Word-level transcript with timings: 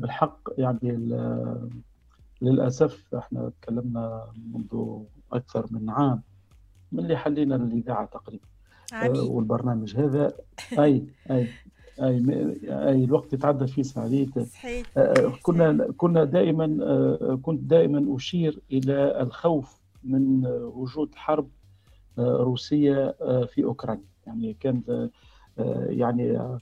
بالحق 0.00 0.38
يعني 0.58 0.92
للأسف 2.42 3.14
إحنا 3.14 3.52
تكلمنا 3.62 4.24
منذ 4.54 4.98
أكثر 5.32 5.66
من 5.70 5.90
عام 5.90 6.22
من 6.92 6.98
اللي 6.98 7.16
حلينا 7.16 7.56
الاذاعه 7.56 8.06
تقريبا. 8.06 8.44
عميد. 8.92 9.16
والبرنامج 9.16 9.96
هذا 9.96 10.32
أي 10.78 11.04
أي 11.30 11.48
أي 12.02 12.24
أي 12.62 13.04
الوقت 13.04 13.32
يتعدى 13.32 13.66
فيه 13.66 13.82
ساعات. 13.82 14.38
صحيح. 14.38 14.86
كنا 15.42 15.92
كنا 15.96 16.24
دائما 16.24 16.66
كنت 17.42 17.60
دائما 17.60 18.16
أشير 18.16 18.60
إلى 18.72 19.22
الخوف 19.22 19.80
من 20.04 20.46
وجود 20.46 21.14
حرب 21.14 21.48
روسية 22.18 23.16
في 23.46 23.64
أوكرانيا. 23.64 24.04
يعني 24.26 24.54
كان 24.60 25.08
يعني 25.88 26.58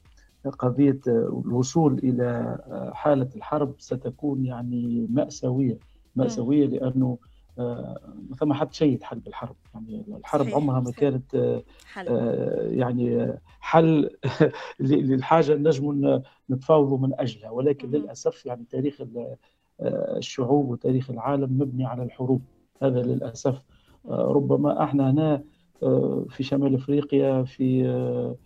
قضية 0.50 1.00
الوصول 1.06 1.98
إلى 1.98 2.58
حالة 2.94 3.28
الحرب 3.36 3.74
ستكون 3.78 4.44
يعني 4.44 5.06
مأساوية. 5.10 5.78
مأساوية 6.16 6.66
لأنه 6.66 7.18
ما 7.58 8.36
ثم 8.40 8.52
حد 8.52 8.72
شيء 8.74 9.02
حل 9.02 9.18
بالحرب 9.18 9.56
يعني 9.74 10.04
الحرب 10.16 10.42
صحيح، 10.42 10.54
عمرها 10.56 10.80
ما. 10.80 10.90
كانت 10.90 11.62
حل. 11.92 12.08
آه، 12.08 12.68
يعني 12.68 13.34
حل 13.60 14.10
للحاجة 14.80 15.54
نجم 15.54 16.20
نتفاوضوا 16.50 16.98
من 16.98 17.20
أجلها. 17.20 17.50
ولكن. 17.50 17.90
للأسف 17.90 18.46
يعني 18.46 18.64
تاريخ 18.70 19.00
ال- 19.00 19.36
آه، 19.80 20.16
الشعوب 20.18 20.70
وتاريخ 20.70 21.10
العالم 21.10 21.58
مبني 21.58 21.84
على 21.86 22.02
الحروب. 22.02 22.42
هذا 22.82 23.02
للأسف. 23.02 23.62
آه، 24.08 24.26
ربما 24.32 24.84
إحنا 24.84 25.10
هنا 25.10 25.42
آه، 25.82 26.24
في 26.28 26.42
شمال 26.42 26.74
إفريقيا 26.74 27.42
في 27.44 27.86
آه، 27.88 28.36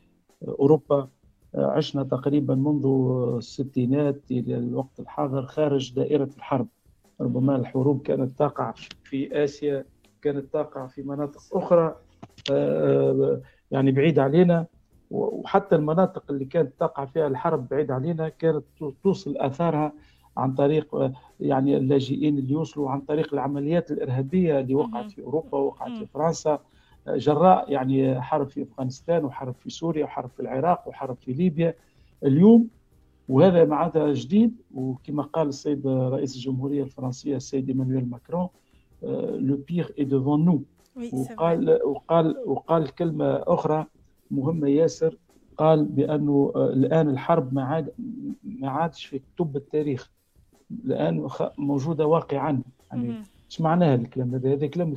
أوروبا 0.48 0.96
آه، 0.96 1.08
عشنا 1.54 2.02
تقريبا 2.02 2.54
منذ 2.54 2.86
الستينات 3.36 4.20
إلى 4.30 4.56
الوقت 4.56 5.00
الحاضر 5.00 5.46
خارج 5.46 5.94
دائرة 5.94 6.30
الحرب 6.36 6.68
ربما 7.20 7.56
الحروب 7.56 8.02
كانت 8.02 8.38
تقع 8.38 8.74
في 9.04 9.44
آسيا 9.44 9.84
كانت 10.22 10.52
تقع 10.52 10.86
في 10.86 11.02
مناطق 11.02 11.40
أخرى 11.52 11.96
آه، 12.50 13.40
يعني 13.70 13.92
بعيد 13.92 14.18
علينا 14.18 14.66
وحتى 15.10 15.76
المناطق 15.76 16.24
اللي 16.30 16.44
كانت 16.44 16.72
تقع 16.80 17.04
فيها 17.04 17.26
الحرب 17.26 17.68
بعيد 17.68 17.90
علينا 17.90 18.28
كانت 18.28 18.64
توصل 19.02 19.36
آثارها 19.36 19.92
عن 20.36 20.54
طريق 20.54 20.94
آه، 20.94 21.12
يعني 21.40 21.76
اللاجئين 21.76 22.38
اللي 22.38 22.52
يوصلوا 22.52 22.90
عن 22.90 23.00
طريق 23.00 23.34
العمليات 23.34 23.90
الإرهابية 23.90 24.60
اللي. 24.60 24.74
وقعت 24.74 25.10
في 25.10 25.22
أوروبا 25.22 25.58
ووقعت 25.58 25.88
مم. 25.90 25.98
في 25.98 26.06
فرنسا 26.06 26.50
آه، 26.50 26.60
جراء 27.08 27.72
يعني 27.72 28.20
حرب 28.20 28.48
في 28.48 28.62
أفغانستان 28.62 29.24
وحرب 29.24 29.54
في 29.54 29.70
سوريا 29.70 30.04
وحرب 30.04 30.30
في 30.30 30.40
العراق 30.40 30.88
وحرب 30.88 31.16
في 31.16 31.32
ليبيا 31.32 31.74
اليوم 32.24 32.68
وهذا 33.28 33.64
معناتها 33.64 34.12
جديد 34.12 34.56
وكما 34.74 35.22
قال 35.22 35.48
السيد 35.48 35.86
رئيس 35.86 36.36
الجمهورية 36.36 36.82
الفرنسية 36.82 37.36
السيد 37.36 37.68
إيمانويل 37.68 38.10
ماكرون 38.10 38.48
لو 39.38 39.56
بيغ 39.68 39.88
اي 39.98 40.06
devant 40.06 40.38
نو. 40.38 40.62
وقال 41.12 41.82
وقال 41.84 42.36
وقال 42.46 42.94
كلمة 42.94 43.24
أخرى 43.46 43.86
مهمة 44.30 44.68
ياسر 44.68 45.16
قال 45.56 45.84
بأنه 45.84 46.52
آه، 46.56 46.68
الآن 46.68 47.08
الحرب 47.08 47.54
ما 47.54 47.64
عاد 47.64 47.92
ما 48.44 48.68
عادش 48.70 49.06
في 49.06 49.18
كتب 49.18 49.56
التاريخ 49.56 50.10
الآن 50.84 51.28
موجودة 51.58 52.06
واقعا 52.06 52.62
يعني. 52.92 53.22
إيش 53.50 53.60
معناها 53.60 53.94
الكلام 53.94 54.34
هذا 54.34 54.52
هذا 54.52 54.66
كلام 54.66 54.94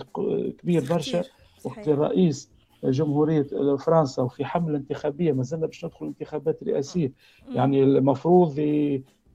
كبير 0.57 0.83
برشا. 0.89 1.23
وقت 1.65 1.75
صحيح. 1.75 1.87
الرئيس 1.87 2.51
جمهورية 2.83 3.43
فرنسا 3.75 4.21
وفي 4.21 4.45
حملة 4.45 4.77
انتخابية 4.77 5.31
ما 5.31 5.43
زلنا 5.43 5.65
باش 5.65 5.85
ندخل 5.85 6.05
انتخابات 6.05 6.63
رئاسيه 6.63 7.11
مم. 7.47 7.55
يعني 7.55 7.83
المفروض 7.83 8.59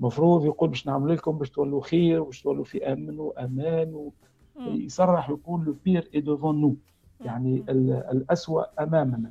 المفروض 0.01 0.45
يقول 0.45 0.69
باش 0.69 0.87
نعمل 0.87 1.15
لكم 1.15 1.39
باش 1.39 1.51
تولوا 1.51 1.81
خير 1.81 2.23
باش 2.23 2.43
تولوا 2.43 2.65
في 2.65 2.93
أمن 2.93 3.19
وأمان 3.21 4.11
مم. 4.57 4.69
ويصرح 4.69 5.31
يقول 5.31 5.65
le 5.65 5.77
pire 5.85 6.09
est 6.15 6.23
devant 6.23 6.45
nous 6.45 6.75
يعني 7.21 7.65
الأسوأ 8.13 8.83
أمامنا. 8.83 9.31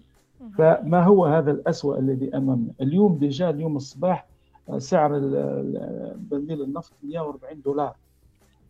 فما 0.57 1.03
هو 1.03 1.25
هذا 1.25 1.51
الأسوأ 1.51 1.99
الذي 1.99 2.37
أمامنا 2.37 2.73
اليوم 2.81 3.17
déjà 3.17 3.49
اليوم 3.49 3.75
الصباح 3.75 4.27
آه، 4.69 4.77
سعر 4.77 5.09
برميل 6.29 6.61
النفط 6.61 6.93
140 7.03 7.61
دولار 7.61 7.95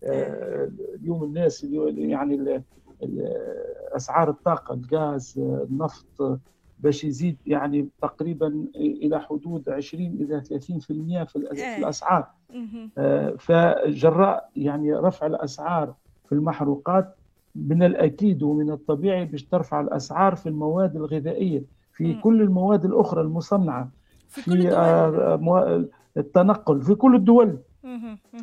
آه، 0.04 0.72
اليوم 0.96 1.24
الناس 1.24 1.64
يعني 1.98 2.62
ال- 3.04 3.20
ال- 3.22 3.96
أسعار 3.96 4.30
الطاقة 4.30 4.74
الغاز 4.74 5.34
النفط 5.40 6.40
باش 6.80 7.04
يزيد 7.04 7.38
يعني 7.46 7.90
تقريبا 8.02 8.66
إلى 8.76 9.20
حدود 9.22 9.70
20 9.70 10.06
إلى 10.06 10.42
30% 10.42 11.24
في 11.24 11.48
إيه. 11.52 11.78
الأسعار 11.78 12.28
مهم. 12.56 12.90
آه، 12.98 13.30
فجراء 13.40 14.50
يعني 14.56 14.94
رفع 14.94 15.26
الأسعار 15.28 15.94
في 16.30 16.36
المحروقات 16.36 17.16
من 17.56 17.84
الأكيد 17.84 18.44
ومن 18.44 18.72
الطبيعي 18.72 19.26
باش 19.26 19.44
ترفع 19.44 19.82
الأسعار 19.82 20.36
في 20.36 20.50
المواد 20.50 20.96
الغذائية 20.96 21.64
في. 21.94 22.14
كل 22.14 22.42
المواد 22.42 22.86
الأخرى 22.86 23.22
المصنعة 23.22 23.90
في 24.28 24.46
كل 24.46 24.52
في 24.52 24.58
الدول 24.58 24.74
آه، 24.74 25.86
التنقل 26.18 26.82
في 26.82 26.96
كل 26.96 27.16
الدول. 27.16 27.58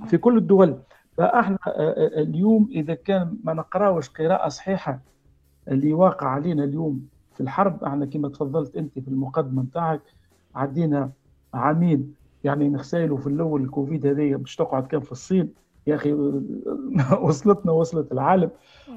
في 0.06 0.18
كل 0.18 0.36
الدول 0.38 0.78
فأحنا 1.16 1.58
آه، 1.66 1.70
آه، 1.70 2.22
اليوم 2.22 2.68
إذا 2.70 2.94
كان 2.94 3.36
ما 3.44 3.54
نقراوش 3.54 4.08
قراءة 4.08 4.48
صحيحة 4.48 5.00
اللي 5.68 5.92
واقع 5.92 6.26
علينا 6.26 6.64
اليوم 6.64 7.08
في 7.34 7.40
الحرب 7.40 7.84
أحنا 7.84 8.06
كما 8.06 8.28
تفضلت 8.28 8.76
أنت 8.76 8.98
في 8.98 9.08
المقدمة 9.08 9.62
نتاعك 9.62 10.02
عدينا 10.54 11.10
عامين 11.54 12.14
يعني 12.44 12.68
نخسايلوا 12.68 13.18
في 13.18 13.26
الأول 13.26 13.62
الكوفيد 13.62 14.06
هذه 14.06 14.34
باش 14.34 14.56
تقعد 14.56 14.86
كان 14.86 15.00
في 15.00 15.12
الصين. 15.12 15.54
يا 15.86 15.94
أخي 15.94 16.12
وصلتنا 17.26 17.72
وصلت 17.72 18.12
العالم. 18.12 18.50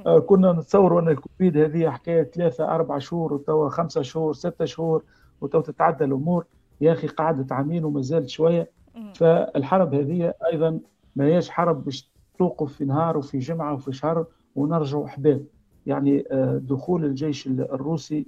آه، 0.06 0.20
كنا 0.20 0.52
نتصور 0.54 1.00
أن 1.00 1.08
الكوفيد 1.10 1.58
هذه 1.58 1.90
حكاية 1.90 2.24
ثلاثة 2.24 2.76
أربع 2.76 2.98
شهور 2.98 3.34
وتوا 3.34 3.70
خمسة 3.70 4.02
شهور 4.02 4.34
ستة 4.34 4.66
شهور 4.66 5.04
وتوا 5.42 5.62
تتعدى 5.62 6.04
الأمور. 6.04 6.46
يا 6.82 6.94
أخي 6.94 7.08
قعدت 7.08 7.52
عامين 7.52 7.86
وما 7.86 8.02
زالت 8.02 8.30
شوية. 8.30 8.72
فالحرب 9.16 9.94
هذه 9.94 10.34
أيضا 10.52 10.80
ما 11.18 11.26
هيش 11.26 11.50
حرب 11.50 11.84
باش 11.86 12.12
توقف 12.38 12.74
في 12.74 12.86
نهار 12.86 13.18
وفي 13.18 13.40
جمعة 13.40 13.74
وفي 13.74 13.92
شهر 13.92 14.26
ونرجعوا 14.56 15.06
احباب 15.06 15.46
يعني 15.86 16.24
آه، 16.32 16.58
دخول 16.58 17.06
الجيش 17.06 17.48
الروسي 17.48 18.28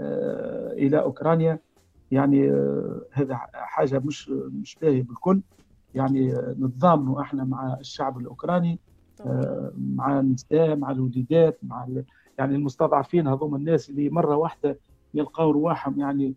آه، 0.00 0.72
إلى 0.72 1.00
أوكرانيا 1.02 1.58
يعني 2.10 2.50
آه، 2.50 3.02
هذا 3.12 3.34
حاجة 3.52 3.98
مش 4.04 4.28
مش 4.30 4.76
باهية 4.82 5.02
بالكل 5.02 5.40
يعني 5.94 6.32
نتضامنوا 6.60 7.20
إحنا 7.20 7.44
مع 7.44 7.76
الشعب 7.80 8.18
الأوكراني 8.18 8.78
طبعاً. 9.18 9.70
مع 9.94 10.20
النساء 10.20 10.76
مع 10.76 10.90
الوليدات 10.90 11.58
مع 11.62 11.84
ال- 11.84 12.04
يعني 12.38 12.54
المستضعفين 12.54 13.28
هذوما 13.28 13.56
الناس 13.56 13.90
اللي 13.90 14.10
مرة 14.10 14.36
واحدة 14.36 14.78
يلقاو 15.14 15.50
رواحهم 15.50 16.00
يعني 16.00 16.34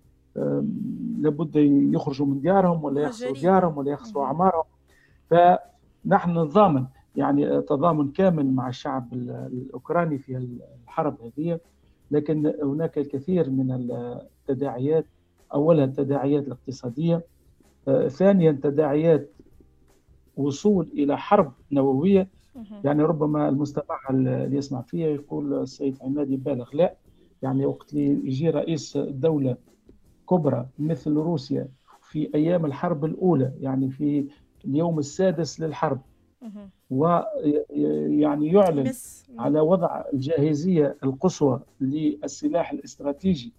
لابد 1.20 1.56
يخرجوا 1.96 2.26
من 2.26 2.42
ديارهم 2.42 2.84
ولا 2.84 3.02
يخسروا. 3.02 3.34
ديارهم 3.34 3.78
ولا 3.78 3.92
يخسروا. 3.92 4.26
أعمارهم 4.26 4.64
فنحن 6.10 6.40
نتضامن 6.40 6.86
يعني 7.16 7.62
تضامن 7.62 8.12
كامل 8.12 8.46
مع 8.52 8.70
الشعب 8.70 9.14
ال- 9.14 9.30
الأوكراني 9.32 10.18
في 10.18 10.38
الحرب 10.84 11.18
هذه 11.22 11.60
لكن 12.12 12.54
هناك 12.64 12.98
الكثير 12.98 13.50
من 13.50 13.72
التداعيات 13.72 15.06
اولا 15.54 15.84
التداعيات 15.84 16.48
الاقتصادية 16.48 17.22
آه، 17.88 18.08
ثانيا 18.08 18.52
تداعيات 18.52 19.30
وصول 20.36 20.90
إلى 20.94 21.18
حرب 21.18 21.52
نووية. 21.72 22.28
يعني 22.86 23.04
ربما 23.04 23.50
المستمع 23.50 24.00
اللي 24.10 24.58
يسمع 24.58 24.82
فيها 24.82 25.08
يقول 25.08 25.54
السيد 25.62 25.98
عماد 26.02 26.30
يبالغ 26.32 26.70
لا 26.74 26.96
يعني 27.42 27.66
وقت 27.66 27.94
اللي 27.94 28.06
يجي 28.28 28.50
رئيس 28.50 28.98
دولة 28.98 29.58
كبرى 30.30 30.66
مثل 30.80 31.14
روسيا 31.14 31.68
في 32.02 32.30
أيام 32.36 32.66
الحرب 32.66 33.06
الأولى 33.06 33.54
يعني 33.60 33.90
في 33.90 34.28
اليوم 34.66 35.00
السادس 35.00 35.60
للحرب. 35.62 36.02
ويعني 36.90 38.48
يعلن 38.48 38.94
على 39.40 39.60
وضع 39.60 40.04
الجاهزية 40.14 40.98
القصوى 41.04 41.60
للسلاح 41.82 42.72
الاستراتيجي 42.72 43.54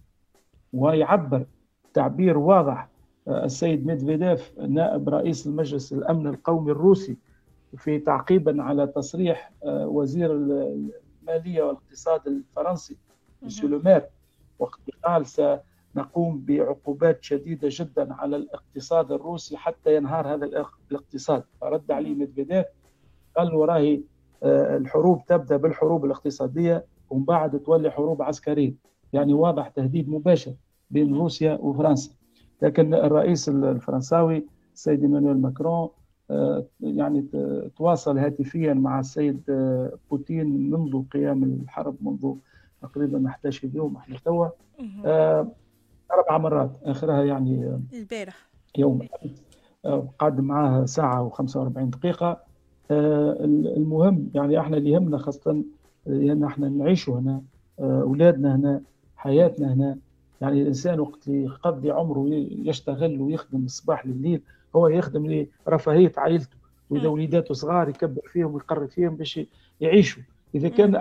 ويعبر 0.73 1.45
تعبير 1.93 2.37
واضح 2.37 2.89
آه، 3.27 3.45
السيد 3.45 3.85
ميدفيديف 3.85 4.59
نائب 4.59 5.09
رئيس 5.09 5.47
المجلس 5.47 5.93
الأمن 5.93 6.27
القومي 6.27 6.71
الروسي 6.71 7.17
في 7.77 7.99
تعقيبا 7.99 8.63
على 8.63 8.87
تصريح 8.87 9.51
آه، 9.63 9.87
وزير 9.87 10.31
المالية 10.33 11.63
والإقتصاد 11.63 12.27
الفرنسي 12.27 12.97
مسيو 13.41 13.69
مهم. 13.69 13.77
لو 13.77 13.83
مير 13.85 14.05
وقت 14.59 14.79
قال 15.05 15.25
سنقوم 15.93 16.43
بعقوبات 16.47 17.23
شديدة 17.23 17.67
جدا 17.71 18.13
على 18.13 18.35
الاقتصاد 18.35 19.11
الروسي 19.11 19.57
حتى 19.57 19.95
ينهار 19.95 20.33
هذا 20.33 20.45
الاق- 20.45 20.79
الاقتصاد 20.91 21.43
فرد 21.61 21.91
عليه. 21.91 22.15
ميدفيديف 22.15 22.65
قال 23.37 23.47
له 23.47 23.65
راهي 23.65 24.01
آه، 24.43 24.77
الحروب 24.77 25.25
تبدأ 25.25 25.57
بالحروب 25.57 26.05
الاقتصادية 26.05 26.85
ومن 27.09 27.23
بعد 27.25 27.59
تولي 27.59 27.91
حروب 27.91 28.21
عسكرية 28.21 28.73
يعني 29.13 29.33
واضح 29.33 29.67
تهديد 29.67 30.09
مباشر 30.09 30.53
بين. 30.91 31.15
روسيا 31.15 31.53
وفرنسا 31.61 32.11
لكن 32.61 32.93
الرئيس 32.93 33.49
الفرنساوي 33.49 34.45
السيد 34.73 35.01
إيمانويل 35.01 35.37
ماكرون 35.41 35.89
يعني 36.81 37.25
تواصل 37.77 38.17
هاتفيا 38.17 38.73
مع 38.73 38.99
السيد 38.99 39.41
بوتين 40.11 40.69
منذ 40.71 41.03
قيام 41.11 41.43
الحرب 41.43 41.95
منذ 42.01 42.33
تقريبا 42.81 43.27
11 43.27 43.69
يوم 43.73 43.95
إحنا 43.95 44.17
توا 44.25 44.47
أربع 46.13 46.37
مرات 46.37 46.71
آخرها 46.83 47.23
يعني 47.23 47.79
البارح 47.93 48.49
يوم. 48.77 48.99
قعد 50.19 50.39
معاه 50.39 50.85
ساعة 50.85 51.29
و45 51.29 51.79
دقيقة. 51.79 52.37
المهم 52.91 54.29
يعني 54.33 54.59
إحنا 54.59 54.77
اللي 54.77 54.89
يهمنا 54.89 55.17
خاصة 55.17 55.63
لأن 56.05 56.43
إحنا 56.43 56.69
نعيشوا 56.69 57.19
هنا 57.19 57.41
أولادنا 57.79 58.55
هنا 58.55 58.81
حياتنا 59.15 59.73
هنا. 59.73 59.97
يعني 60.41 60.61
الإنسان 60.61 60.99
وقت 60.99 61.27
اللي 61.27 61.43
يقضي 61.43 61.91
عمره 61.91 62.25
يشتغل 62.51 63.21
ويخدم 63.21 63.65
الصباح 63.65 64.05
لليل 64.05 64.41
هو 64.75 64.87
يخدم 64.87 65.45
لرفاهية 65.67 66.11
عائلته. 66.17 66.59
وإذا 66.89 67.07
وليداته 67.07 67.53
صغار 67.53 67.89
يكبر 67.89 68.21
فيهم 68.31 68.53
ويقرر 68.53 68.87
فيهم 68.87 69.15
باش 69.15 69.39
يعيشوا. 69.81 70.23
إذا 70.55 70.69
كان 70.69 70.93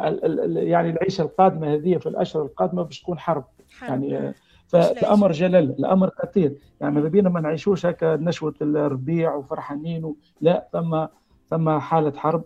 يعني 0.57 0.91
العيشة 0.91 1.23
القادمة 1.23 1.75
هذه 1.75 1.97
في 1.97 2.09
الأشهر 2.09 2.43
القادمة 2.43 2.83
باش 2.83 3.01
تكون 3.01 3.19
حرب, 3.19 3.45
حرب. 3.71 4.03
يعني 4.03 4.35
فالامر 4.69 5.33
جلل 5.33 5.71
الأمر 5.71 6.11
خطير. 6.11 6.57
يعني 6.81 6.95
ماذا 6.95 7.09
بينا 7.09 7.29
ما 7.29 7.41
نعيشوش 7.41 7.87
هكا 7.87 8.17
نشوة 8.17 8.55
الربيع 8.63 9.35
وفرحانين 9.35 10.05
و... 10.05 10.17
لا 10.41 10.69
ثم 10.73 11.07
ثم 11.51 11.79
حالة 11.79 12.13
حرب. 12.17 12.43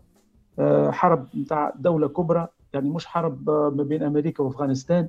حرب 0.90 1.26
نتاع 1.36 1.72
دولة 1.76 2.08
كبرى. 2.08 2.48
يعني 2.72 2.90
مش 2.90 3.06
حرب 3.06 3.50
ما 3.50 3.82
بين 3.82 4.02
أمريكا 4.02 4.42
وأفغانستان. 4.42 5.08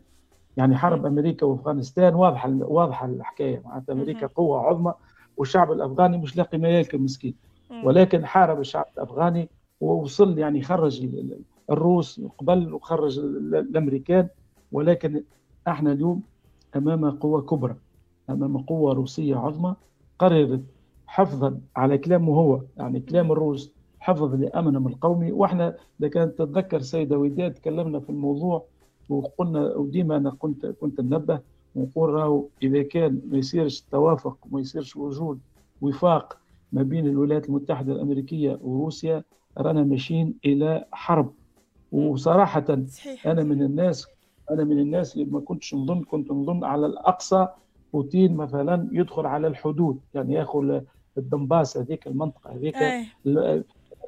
يعني 0.58 0.76
حرب 0.76 1.06
أمريكا 1.06 1.46
وأفغانستان. 1.46 2.16
واضحة 2.16 2.50
واضحة 2.62 3.06
الحكاية. 3.06 3.62
معناتها 3.66 3.94
أمريكا 3.94 4.28
قوة 4.28 4.60
عظمى 4.60 4.94
والشعب 5.38 5.72
الأفغاني 5.72 6.18
مش 6.18 6.38
لاقي 6.38 6.58
ما 6.58 6.70
ياكل 6.70 6.98
مسكين. 6.98 7.36
ولكن 7.84 8.26
حارب 8.26 8.60
الشعب 8.60 8.86
الأفغاني 8.98 9.50
ووصل 9.82 10.38
يعني 10.38 10.62
خرج 10.62 11.08
الروس 11.72 12.22
قبل 12.38 12.74
وخرج 12.74 13.20
الأمريكان. 13.20 14.28
ولكن 14.72 15.24
إحنا 15.68 15.92
اليوم 15.92 16.22
أمام 16.76 17.12
قوة 17.12 17.42
كبرى 17.42 17.76
أمام 18.30 18.58
قوة 18.58 18.94
روسية 18.94 19.36
عظمى 19.36 19.76
قررت 20.20 20.64
حفظا 21.08 21.60
على 21.76 21.98
كلامه 21.98 22.34
هو 22.36 22.62
يعني 22.78 23.00
كلام 23.00 23.32
الروس 23.32 23.74
حفظ 24.00 24.36
لامنهم 24.36 24.88
القومي 24.88 25.32
وإحنا 25.32 25.76
إذا 26.00 26.08
كانت 26.08 26.38
تتذكر 26.38 26.80
سيدة 26.82 27.18
وداد 27.18 27.54
تكلمنا 27.54 28.00
في 28.00 28.10
الموضوع 28.10 28.66
وقلنا 29.10 29.76
وديما 29.76 30.18
أنا 30.18 30.30
كنت 30.30 30.66
كنت 30.66 31.02
ننبه 31.02 31.40
ونقول 31.76 32.10
راهو 32.10 32.46
إذا 32.64 32.84
كان 32.84 33.22
ما 33.30 33.38
يصيرش 33.38 33.82
توافق 33.82 34.38
وما 34.46 34.62
يصيرش 34.62 34.96
وجود 34.98 35.40
وفاق 35.82 36.38
ما 36.72 36.84
بين 36.84 37.08
الولايات 37.08 37.50
المتحدة 37.50 37.94
الأمريكية 37.94 38.60
وروسيا 38.62 39.24
رانا 39.58 39.84
ماشيين 39.84 40.34
إلى 40.46 40.86
حرب 40.92 41.34
وصراحة 41.92 42.84
صحيح. 42.86 43.28
أنا 43.28 43.44
من 43.44 43.62
الناس 43.64 44.08
أنا 44.52 44.64
من 44.64 44.80
الناس 44.80 45.14
اللي 45.16 45.26
ما 45.26 45.40
كنتش 45.40 45.74
نظن 45.76 46.04
كنت 46.04 46.32
نظن 46.32 46.64
على 46.64 46.86
الأقصى 46.86 47.48
بوتين 47.94 48.36
مثلا 48.36 48.88
يدخل 48.92 49.26
على 49.26 49.48
الحدود 49.48 50.00
يعني 50.14 50.34
ياخذ 50.34 50.82
الدنباس 51.18 51.78
هذيك 51.78 52.08
المنطقة 52.08 52.56
هذيك. 52.56 52.76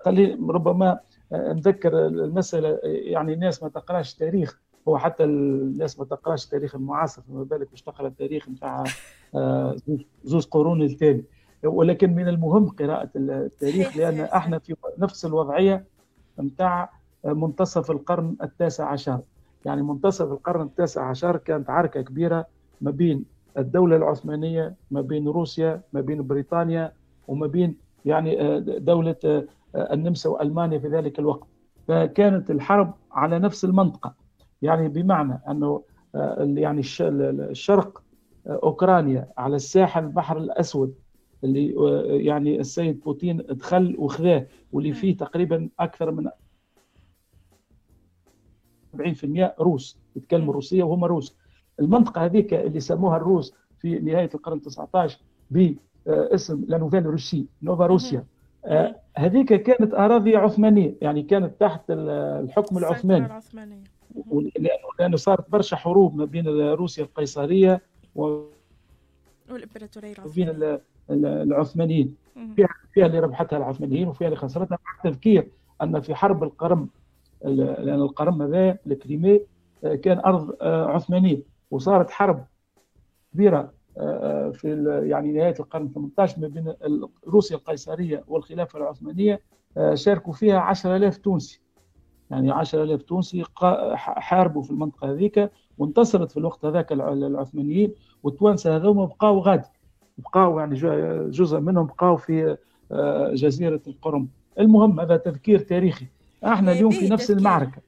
خلي 0.06 0.34
ربما 0.50 1.00
نذكر 1.32 2.06
المسألة 2.08 2.80
يعني 2.84 3.34
الناس 3.34 3.64
ما 3.64 3.70
تقراش 3.70 4.14
تاريخ 4.16 4.60
هو 4.88 4.98
حتى 4.98 5.24
الناس 5.24 6.00
ما 6.00 6.06
تقراش 6.06 6.46
التاريخ 6.46 6.76
المعاصر 6.76 7.22
فما 7.22 7.44
بالك 7.44 7.72
باش 7.72 7.82
تقرأ 7.82 8.08
التاريخ 8.08 8.50
نتاع 8.50 8.84
زوز 10.24 10.46
قرون 10.46 10.82
التالي 10.82 11.24
ولكن 11.64 12.16
من 12.16 12.28
المهم 12.28 12.70
قراءة 12.70 13.10
التاريخ 13.16 13.98
لأن 13.98 14.20
إحنا 14.20 14.60
في 14.60 14.76
نفس 14.98 15.26
الوضعية 15.26 15.86
نتاع 16.40 16.90
منتصف 17.26 17.92
القرن 17.92 18.36
التاسع 18.44 18.86
عشر. 18.90 19.20
يعني 19.66 19.82
منتصف 19.82 20.32
القرن 20.32 20.62
التاسع 20.62 21.10
عشر 21.10 21.38
كانت 21.38 21.70
عركة 21.70 22.02
كبيرة 22.02 22.46
ما 22.82 22.92
بين 22.92 23.26
الدولة 23.58 23.96
العثمانية 23.96 24.76
ما 24.92 25.02
بين 25.02 25.28
روسيا 25.28 25.82
ما 25.94 26.02
بين 26.02 26.28
بريطانيا 26.28 26.94
وما 27.28 27.48
بين 27.48 27.78
يعني 28.06 28.60
دولة 28.80 29.46
النمسا 29.76 30.30
وألمانيا 30.30 30.80
في 30.80 30.88
ذلك 30.88 31.20
الوقت. 31.20 31.48
فكانت 31.88 32.52
الحرب 32.52 32.94
على 33.12 33.40
نفس 33.40 33.66
المنطقة. 33.66 34.14
يعني 34.62 34.88
بمعنى 34.88 35.42
أنه 35.50 35.84
يعني 36.40 36.82
الشرق 37.02 38.04
أوكرانيا 38.48 39.28
على 39.38 39.56
الساحل 39.56 40.04
البحر 40.04 40.38
الأسود 40.38 40.96
اللي 41.44 41.74
يعني 42.26 42.60
السيد 42.60 43.00
بوتين 43.00 43.38
دخل 43.38 43.96
وخذاه 44.00 44.48
واللي 44.72 44.94
فيه 44.94 45.18
تقريبا 45.18 45.70
أكثر 45.80 46.12
من 46.12 46.28
40% 48.96 49.54
روس 49.60 49.98
يتكلموا 50.16 50.50
الروسية 50.50 50.84
وهم 50.84 51.06
روس. 51.06 51.36
المنطقة 51.80 52.26
هذيك 52.26 52.54
اللي 52.54 52.80
سموها 52.80 53.18
الروس 53.18 53.54
في 53.80 54.00
نهاية 54.00 54.30
القرن 54.36 54.62
19 54.62 55.20
باسم 55.52 56.66
لا 56.68 56.78
نوفيل 56.78 57.06
روسي 57.06 57.46
نوفا 57.62 57.86
روسيا 57.86 58.24
هذيك 59.18 59.54
كانت 59.54 59.94
أراضي 59.94 60.36
عثمانية 60.36 60.96
يعني 61.02 61.24
كانت 61.24 61.62
تحت 61.62 61.82
الحكم 61.90 62.78
العثماني. 62.78 63.28
لأنه 65.00 65.18
صارت 65.18 65.50
برشا 65.50 65.78
حروب 65.78 66.16
ما 66.16 66.26
بين 66.26 66.48
روسيا 66.74 67.04
القيصرية 67.04 67.82
و 68.16 68.42
والإمبراطورية 69.52 70.14
العثمانية. 70.14 70.82
العثمانيين. 71.44 72.16
فيها 72.56 72.68
فيها 72.94 73.06
اللي 73.06 73.20
ربحتها 73.20 73.58
العثمانيين 73.58 74.08
وفيها 74.08 74.28
اللي 74.28 74.38
خسرتها 74.38 74.78
مع 74.86 75.06
التذكير 75.06 75.48
أن 75.82 76.02
في 76.02 76.16
حرب 76.16 76.44
القرم 76.44 76.90
لأن 77.44 78.02
القرم 78.02 78.42
هذا 78.42 78.78
الكريمي 78.88 79.42
كان 80.04 80.20
أرض 80.20 80.56
عثمانية 80.64 81.42
وصارت 81.72 82.10
حرب 82.10 82.46
كبيرة 83.34 83.74
في 84.54 84.86
يعني 85.10 85.32
نهاية 85.32 85.56
القرن 85.60 85.90
18 85.90 86.42
ما 86.42 86.48
بين 86.48 86.74
روسيا 87.28 87.58
القيصرية 87.58 88.24
والخلافة 88.28 88.80
العثمانية 88.80 89.42
شاركوا 89.94 90.34
فيها 90.34 90.60
10000 90.60 91.18
تونسي. 91.18 91.62
يعني 92.32 92.52
10000 92.52 93.02
تونسي 93.02 93.44
حاربوا 93.96 94.62
في 94.62 94.72
المنطقة 94.72 95.12
هذيك 95.12 95.52
وانتصرت 95.78 96.32
في 96.32 96.38
الوقت 96.38 96.66
هذاك 96.66 96.92
العثمانيين 96.92 97.94
والتوانسه 98.24 98.76
هذوما 98.76 99.06
بقاو 99.06 99.40
غادي. 99.40 99.68
بقاو 100.18 100.60
يعني 100.60 100.76
جزء 101.30 101.60
منهم 101.60 101.86
بقاو 101.86 102.18
في 102.18 102.58
جزيرة 103.34 103.82
القرم. 103.88 104.28
المهم 104.60 105.00
هذا 105.00 105.18
تذكير 105.18 105.60
تاريخي. 105.60 106.06
إحنا 106.46 106.72
اليوم 106.72 106.92
في 106.92 107.10
نفس 107.10 107.32
المعركة. 107.32 107.82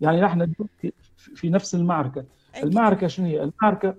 يعني 0.00 0.26
إحنا 0.26 0.44
اليوم 0.44 0.68
في 1.14 1.50
نفس 1.50 1.74
المعركة. 1.74 2.24
المعركة 2.62 3.06
شنو 3.06 3.26
هي؟ 3.26 3.42
المعركة 3.42 3.94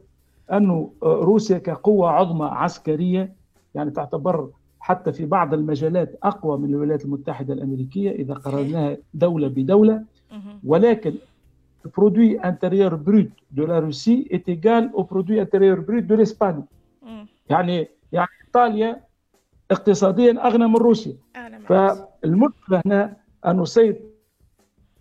أنه 0.51 0.93
روسيا 1.03 1.57
كقوة 1.57 2.09
عظمى 2.09 2.45
عسكرية 2.45 3.33
يعني 3.75 3.91
تعتبر 3.91 4.49
حتى 4.79 5.11
في 5.13 5.25
بعض 5.25 5.53
المجالات 5.53 6.19
أقوى 6.23 6.57
من 6.57 6.69
الولايات 6.69 7.05
المتحدة 7.05 7.53
الأمريكية 7.53 8.11
إذا 8.11 8.33
قارناها 8.33 8.97
دولة 9.13 9.47
بدولة. 9.47 10.03
ولكن 10.63 11.13
ال 11.85 11.92
produit 11.92 12.39
intérieur 12.39 12.95
brut 12.95 13.29
de 13.51 13.65
la 13.65 13.79
Russie 13.79 14.29
est 14.31 14.51
égal 14.51 14.89
au 14.93 15.03
produit 15.03 15.39
intérieur 15.39 15.77
brut 15.87 16.07
de 16.07 16.15
l'Espagne. 16.15 16.61
يعني 17.49 17.87
يعني 18.11 18.29
إيطاليا 18.47 19.01
اقتصاديا 19.71 20.47
أغنى 20.47 20.67
من 20.67 20.75
روسيا. 20.75 21.13
فالمشكلة 21.65 22.81
هنا 22.85 23.17
انه 23.45 23.63
السيد 23.63 23.97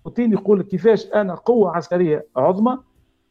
بوتين 0.04 0.32
يقول 0.32 0.62
كيفاش 0.62 1.06
أنا 1.06 1.34
قوة 1.34 1.76
عسكرية 1.76 2.26
عظمى 2.36 2.78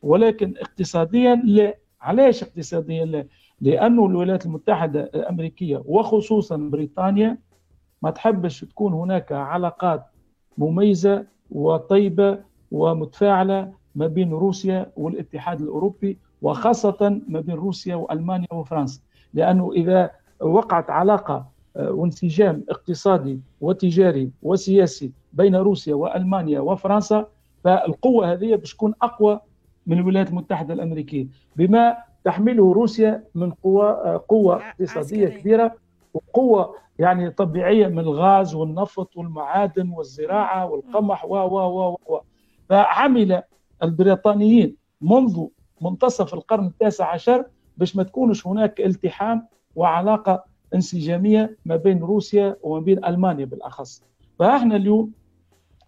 ولكن 0.01 0.53
اقتصاديا 0.57 1.35
لا. 1.35 1.77
علاش 2.01 2.43
اقتصاديا 2.43 3.05
لا؟ 3.05 3.25
لأنه 3.61 4.05
الولايات 4.05 4.45
المتحدة 4.45 5.01
الأمريكية 5.15 5.83
وخصوصا 5.85 6.57
بريطانيا 6.57 7.37
ما 8.01 8.09
تحبش 8.09 8.61
تكون 8.65 8.93
هناك 8.93 9.31
علاقات 9.31 10.05
مميزة 10.57 11.25
وطيبة 11.51 12.39
ومتفاعلة 12.71 13.73
ما 13.95 14.07
بين 14.07 14.31
روسيا 14.31 14.91
والاتحاد 14.97 15.61
الأوروبي 15.61 16.17
وخاصة 16.41 17.21
ما 17.27 17.39
بين 17.39 17.55
روسيا 17.55 17.95
وألمانيا 17.95 18.53
وفرنسا. 18.53 19.01
لأنه 19.33 19.71
إذا 19.71 20.11
وقعت 20.41 20.89
علاقة 20.89 21.45
وانسجام 21.77 22.63
اقتصادي 22.69 23.39
وتجاري 23.61 24.31
وسياسي 24.41 25.11
بين 25.33 25.55
روسيا 25.55 25.95
وألمانيا 25.95 26.59
وفرنسا 26.59 27.27
فالقوة 27.63 28.31
هذه 28.33 28.55
باش 28.55 28.73
تكون 28.73 28.93
أقوى 29.01 29.39
من 29.87 29.97
الولايات 29.99 30.29
المتحدة 30.29 30.73
الأمريكية 30.73 31.27
بما 31.55 31.97
تحمله 32.23 32.73
روسيا 32.73 33.23
من 33.35 33.51
قوة 33.51 34.17
قوة 34.29 34.61
اقتصادية 34.69 35.27
كبيرة 35.27 35.75
وقوة 36.13 36.75
يعني 36.99 37.29
طبيعية 37.29 37.87
من 37.87 37.99
الغاز 37.99 38.55
والنفط 38.55 39.17
والمعادن 39.17 39.89
والزراعة 39.89 40.65
والقمح 40.65 41.25
و 41.25 41.35
و 41.35 41.57
و 41.57 41.97
و. 42.07 42.19
فعمل 42.69 43.41
البريطانيين 43.83 44.75
منذ 45.01 45.45
منتصف 45.81 46.33
القرن 46.33 46.65
التاسع 46.65 47.13
عشر 47.13 47.45
باش 47.77 47.95
ما 47.95 48.03
تكونش 48.03 48.47
هناك 48.47 48.81
التحام 48.81 49.47
وعلاقة 49.75 50.43
انسجامية 50.75 51.57
ما 51.65 51.75
بين 51.75 51.99
روسيا 51.99 52.55
وما 52.61 52.79
بين 52.79 53.05
ألمانيا 53.05 53.45
بالأخص. 53.45 54.03
فإحنا 54.39 54.75
اليوم 54.75 55.11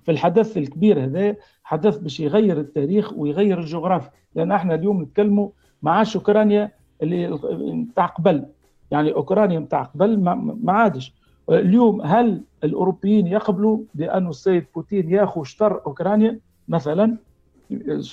في 0.03 0.11
الحدث 0.11 0.57
الكبير 0.57 1.03
هذا 1.03 1.35
حدث 1.63 1.97
باش 1.97 2.19
يغير 2.19 2.59
التاريخ 2.59 3.13
ويغير 3.13 3.59
الجغرافيا. 3.59 4.11
لأن 4.35 4.51
إحنا 4.51 4.75
اليوم 4.75 5.01
نتكلموا 5.01 5.49
ما 5.81 5.91
عادش 5.91 6.15
أوكرانيا 6.15 6.71
اللي 7.03 7.39
نتاع 7.73 8.05
قبل. 8.05 8.45
يعني 8.91 9.13
أوكرانيا 9.13 9.59
نتاع 9.59 9.83
قبل 9.83 10.19
ما 10.63 10.73
عادش. 10.73 11.15
اليوم 11.49 12.01
هل 12.01 12.43
الأوروبيين 12.63 13.27
يقبلوا 13.27 13.79
بأن 13.95 14.27
السيد 14.27 14.65
بوتين 14.75 15.09
ياخذ 15.09 15.43
شطر 15.43 15.81
أوكرانيا؟ 15.85 16.39
مثلا 16.67 17.17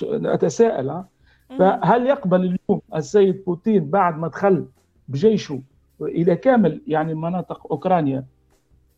أتساءل 0.03 1.03
فهل 1.59 2.07
يقبل 2.07 2.39
اليوم 2.41 2.81
السيد 2.95 3.43
بوتين 3.45 3.89
بعد 3.89 4.17
ما 4.17 4.27
دخل 4.27 4.65
بجيشه 5.07 5.61
إلى 6.01 6.35
كامل 6.35 6.81
يعني 6.87 7.13
مناطق 7.13 7.71
أوكرانيا. 7.71 8.25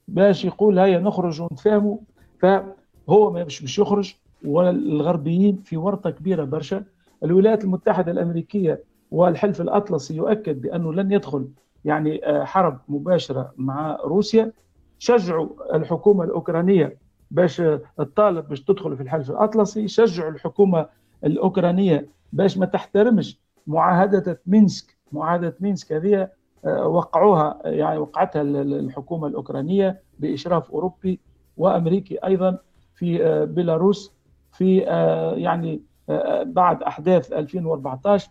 باش 0.07 0.45
يقول 0.45 0.79
هيا 0.79 0.99
نخرج 0.99 1.41
ونتفاهموا 1.41 1.97
فهو 2.39 3.31
مش 3.31 3.61
باش 3.61 3.79
يخرج 3.79 4.15
والغربيين 4.45 5.57
في 5.57 5.77
ورطة 5.77 6.09
كبيرة 6.09 6.43
برشا. 6.43 6.83
الولايات 7.23 7.63
المتحدة 7.63 8.11
الأمريكية 8.11 8.83
والحلف 9.11 9.61
الأطلسي 9.61 10.15
يؤكد 10.15 10.61
بأنه 10.61 10.93
لن 10.93 11.11
يدخل 11.11 11.47
يعني 11.85 12.25
آه، 12.25 12.43
حرب 12.43 12.79
مباشرة 12.89 13.53
مع 13.57 13.97
روسيا. 14.03 14.51
شجعوا 14.99 15.75
الحكومة 15.75 16.23
الأوكرانية 16.23 16.97
باش 17.31 17.61
تطالب 17.97 18.47
باش 18.47 18.61
تدخل 18.63 18.97
في 18.97 19.03
الحلف 19.03 19.29
الأطلسي. 19.31 19.87
شجعوا 19.87 20.31
الحكومة 20.31 20.85
الأوكرانية 21.23 22.07
باش 22.33 22.57
ما 22.57 22.65
تحترمش 22.65 23.39
معاهدة 23.67 24.41
مينسك. 24.47 24.97
معاهدة 25.11 25.55
مينسك 25.59 25.93
هذه 25.93 26.21
آه، 26.21 26.31
وقعوها 26.65 27.61
يعني 27.65 27.97
وقعتها 27.97 28.41
الحكومة 28.41 29.27
الأوكرانية 29.27 30.01
بإشراف 30.19 30.71
أوروبي 30.71 31.19
وأمريكي 31.57 32.17
أيضا 32.25 32.57
في 32.95 33.25
آه، 33.25 33.45
بيلاروس 33.45 34.13
في 34.51 34.77
يعني 35.37 35.81
بعد 36.43 36.83
أحداث 36.83 37.31
2014 37.33 38.29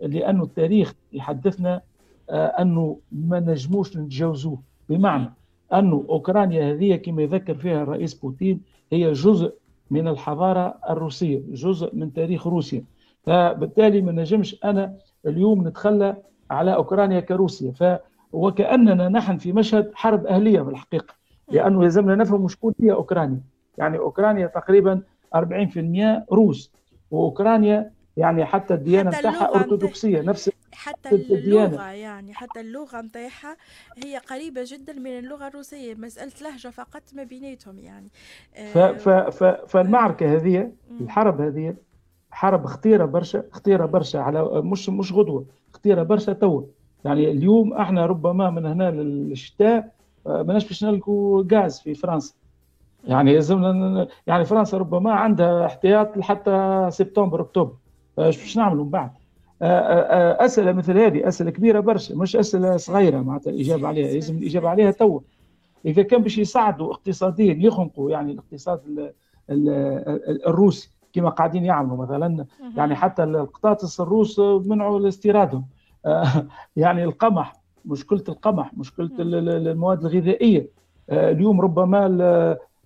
لأنه 0.00 0.44
التاريخ 0.44 0.94
يحدثنا 1.12 1.82
آه، 2.30 2.46
أنه 2.46 2.98
ما 3.12 3.40
نجموش 3.40 3.96
نتجاوزوه 3.96 4.62
بمعنى 4.88 5.32
انه 5.74 6.04
أوكرانيا 6.08 6.72
هذه 6.72 6.96
كما 6.96 7.22
يذكر 7.22 7.54
فيها 7.54 7.82
الرئيس 7.82 8.14
بوتين 8.14 8.60
هي 8.92 9.12
جزء 9.12 9.54
من 9.90 10.08
الحضارة 10.08 10.78
الروسية، 10.90 11.42
جزء 11.48 11.94
من 11.94 12.12
تاريخ 12.12 12.46
روسيا. 12.46 12.84
فبالتالي 13.22 14.02
ما 14.02 14.12
نجمش 14.12 14.56
أنا 14.64 14.96
اليوم 15.26 15.68
نتخلى 15.68 16.16
على 16.50 16.74
أوكرانيا 16.74 17.20
كروسيا. 17.20 17.72
ف 17.72 17.98
وكأننا 18.32 19.08
نحن 19.08 19.36
في 19.36 19.52
مشهد 19.52 19.90
حرب 19.94 20.26
أهلية 20.26 20.62
في 20.62 20.70
الحقيقة 20.70 21.14
لأنه 21.48 21.84
يلزمنا 21.84 22.14
نفهم 22.14 22.48
شكون 22.48 22.74
هي 22.80 22.92
أوكرانيا. 22.92 23.40
يعني 23.78 23.98
أوكرانيا 23.98 24.46
تقريبا 24.46 25.02
40% 25.34 25.38
روس 26.32 26.72
وأوكرانيا 27.10 27.90
يعني 28.16 28.44
حتى 28.44 28.74
الديانة 28.74 29.10
نتاعها 29.10 29.54
أرثوذكسية 29.54 30.20
نفس 30.20 30.50
حتى 30.72 31.08
اللغة 31.10 31.90
يعني 31.90 32.34
حتى 32.34 32.60
اللغة 32.60 33.00
نتاعها 33.00 33.56
هي 34.04 34.18
قريبة 34.18 34.60
جدا 34.64 34.92
من 34.92 35.18
اللغة 35.18 35.46
الروسية 35.48 35.94
مسألة 35.94 36.32
لهجة 36.42 36.68
فقط 36.68 37.02
ما 37.12 37.22
بيناتهم 37.22 37.78
يعني. 37.78 38.08
ف 38.72 38.78
ف 38.78 39.08
ف 39.08 39.44
فالمعركة 39.44 40.34
هذه 40.36 40.72
الحرب 41.00 41.40
هذه 41.40 41.74
حرب 42.36 42.66
خطيرة 42.66 43.04
برشا 43.04 43.42
خطيرة 43.52 43.86
برشا 43.86 44.18
على 44.18 44.62
مش 44.62 44.88
مش 44.88 45.12
غدوة 45.12 45.44
خطيرة 45.72 46.02
برشا 46.02 46.32
توا 46.32 46.62
يعني 47.04 47.30
اليوم 47.30 47.72
إحنا 47.72 48.06
ربما 48.06 48.50
من 48.50 48.66
هنا 48.66 48.90
للشتاء 48.90 49.92
آه، 50.26 50.42
ماناش 50.42 50.66
باش 50.66 50.84
نلقوا 50.84 51.44
غاز 51.52 51.80
في 51.80 51.94
فرنسا. 51.94 52.34
يعني 53.04 53.34
لازمنا 53.34 54.08
يعني 54.26 54.44
فرنسا 54.44 54.78
ربما 54.78 55.12
عندها 55.12 55.66
احتياط 55.66 56.16
لحتى 56.16 56.86
سبتمبر 56.90 57.40
أكتوبر. 57.40 57.72
إيش 58.18 58.38
باش 58.38 58.56
نعملوا 58.56 58.84
من 58.84 58.90
بعد؟ 58.90 59.10
آه، 59.62 59.64
آه، 59.64 60.42
آه، 60.42 60.44
أسئلة 60.44 60.72
مثل 60.72 60.98
هذه 60.98 61.28
أسئلة 61.28 61.50
كبيرة 61.50 61.80
برشا 61.80 62.14
مش 62.14 62.36
أسئلة 62.36 62.76
صغيرة 62.76 63.20
معناتها 63.20 63.50
الاجابه 63.50 63.88
عليها 63.88 64.12
لازم 64.14 64.36
الإجابة 64.36 64.68
عليها 64.68 64.90
توا 64.90 65.20
إذا 65.86 66.02
كان 66.02 66.22
باش 66.22 66.38
يساعدوا 66.38 66.92
اقتصاديا 66.92 67.56
يخنقوا 67.60 68.10
يعني 68.10 68.32
الاقتصاد 68.32 69.12
الروسي 70.46 70.95
كما 71.16 71.30
قاعدين 71.30 71.64
يعملوا 71.64 71.96
مثلا 71.96 72.46
يعني 72.76 72.94
حتى 72.94 73.24
القطاطس 73.24 74.00
الروس 74.00 74.38
منعوا 74.38 75.08
استيرادهم 75.08 75.64
يعني 76.76 77.04
القمح 77.04 77.52
مشكلة 77.84 78.24
القمح 78.28 78.74
مشكلة 78.74 79.10
المواد 79.18 80.04
الغذائية. 80.04 80.68
اليوم 81.10 81.60
ربما 81.60 82.06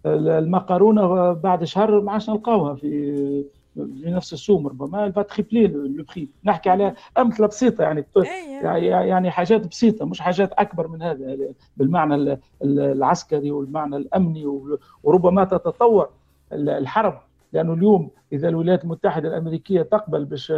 المقارونه 0.06 1.32
بعد 1.32 1.64
شهر 1.64 2.00
ما 2.00 2.12
عادش 2.12 2.30
نلقاوها 2.30 2.74
في 2.74 3.44
في 3.74 4.10
نفس 4.10 4.32
السوم 4.32 4.66
ربما 4.66 5.08
تريبلي 5.10 5.66
لو 5.66 6.04
بري 6.14 6.28
نحكي 6.44 6.70
على 6.70 6.94
أمثلة 7.18 7.46
بسيطة 7.46 7.82
يعني 7.82 8.04
يعني 8.86 9.30
حاجات 9.30 9.66
بسيطة 9.66 10.06
مش 10.06 10.20
حاجات 10.20 10.52
أكبر 10.52 10.88
من 10.88 11.02
هذا 11.02 11.36
بالمعنى 11.76 12.38
العسكري 12.62 13.50
والمعنى 13.50 13.96
الأمني 13.96 14.46
وربما 15.02 15.44
تتطور 15.44 16.08
الحرب. 16.52 17.20
لأنه 17.52 17.72
اليوم 17.72 18.10
إذا 18.32 18.48
الولايات 18.48 18.84
المتحدة 18.84 19.28
الأمريكية 19.28 19.82
تقبل 19.82 20.24
باش 20.24 20.52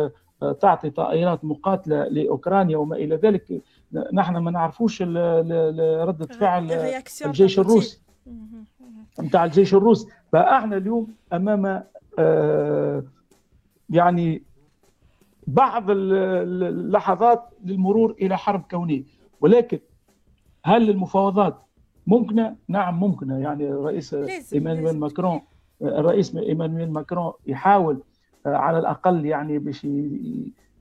تعطي 0.60 0.90
طائرات 0.90 1.44
مقاتلة 1.44 2.04
لأوكرانيا 2.04 2.76
وما 2.76 2.96
إلى 2.96 3.16
ذلك 3.16 3.62
نحن 4.12 4.36
ما 4.36 4.50
نعرفوش 4.50 5.02
ردة 5.02 6.26
فعل 6.26 6.72
الجيش 7.26 7.58
الروسي. 7.58 8.02
نتاع 9.20 9.44
الجيش 9.44 9.74
الروسي. 9.74 10.06
فإحنا 10.32 10.76
اليوم 10.76 11.08
أمام 11.32 11.82
آه، 12.18 13.02
يعني 13.90 14.42
بعض 15.46 15.84
اللحظات 15.90 17.44
للمرور 17.64 18.16
إلى 18.20 18.38
حرب 18.38 18.62
كونية. 18.70 19.02
ولكن 19.40 19.78
هل 20.64 20.90
المفاوضات 20.90 21.62
ممكنة؟ 22.06 22.56
نعم 22.68 23.00
ممكنة. 23.00 23.38
يعني 23.38 23.68
الرئيس 23.68 24.14
إيمانويل 24.54 24.98
ماكرون 24.98 25.40
الرئيس 25.82 26.36
إيمانويل 26.36 26.92
ماكرون 26.92 27.32
يحاول 27.46 28.02
آه، 28.46 28.56
على 28.56 28.78
الأقل 28.78 29.26
يعني 29.26 29.58
باش 29.58 29.86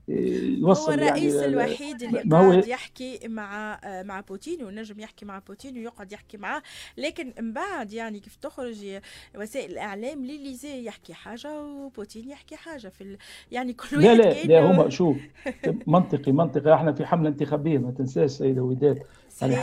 يوصل 0.08 0.92
هو 0.92 0.94
الرئيس 0.94 1.34
يعني 1.34 1.46
الوحيد 1.46 2.02
اللي 2.02 2.20
قاعد 2.20 2.66
يحكي 2.66 3.28
مع 3.28 3.80
مع 3.84 4.20
بوتين 4.20 4.64
ونجم 4.64 5.00
يحكي 5.00 5.24
مع 5.24 5.38
بوتين 5.38 5.78
ويقعد 5.78 6.12
يحكي 6.12 6.36
معاه 6.36 6.62
لكن 6.98 7.32
من 7.40 7.52
بعد 7.52 7.92
يعني 7.92 8.20
كيف 8.20 8.36
تخرج 8.36 9.00
وسائل 9.36 9.72
الإعلام 9.72 10.24
ليليزي 10.24 10.84
يحكي 10.84 11.14
حاجة 11.14 11.62
وبوتين 11.62 12.28
يحكي 12.28 12.56
حاجة 12.56 12.88
في 12.88 13.00
ال... 13.00 13.18
يعني 13.52 13.72
كل 13.72 13.96
واحد 13.96 14.06
لا 14.06 14.12
لا 14.12 14.44
لا 14.44 14.70
هما 14.70 14.88
شوف 14.88 15.16
منطقي 15.86 16.32
منطقي. 16.32 16.74
إحنا 16.74 16.92
في 16.92 17.06
حملة 17.06 17.28
انتخابية 17.28 17.78
ما 17.78 17.90
تنساش 17.90 18.30
سيدة 18.30 18.62
وداد. 18.62 19.02
يعني 19.40 19.56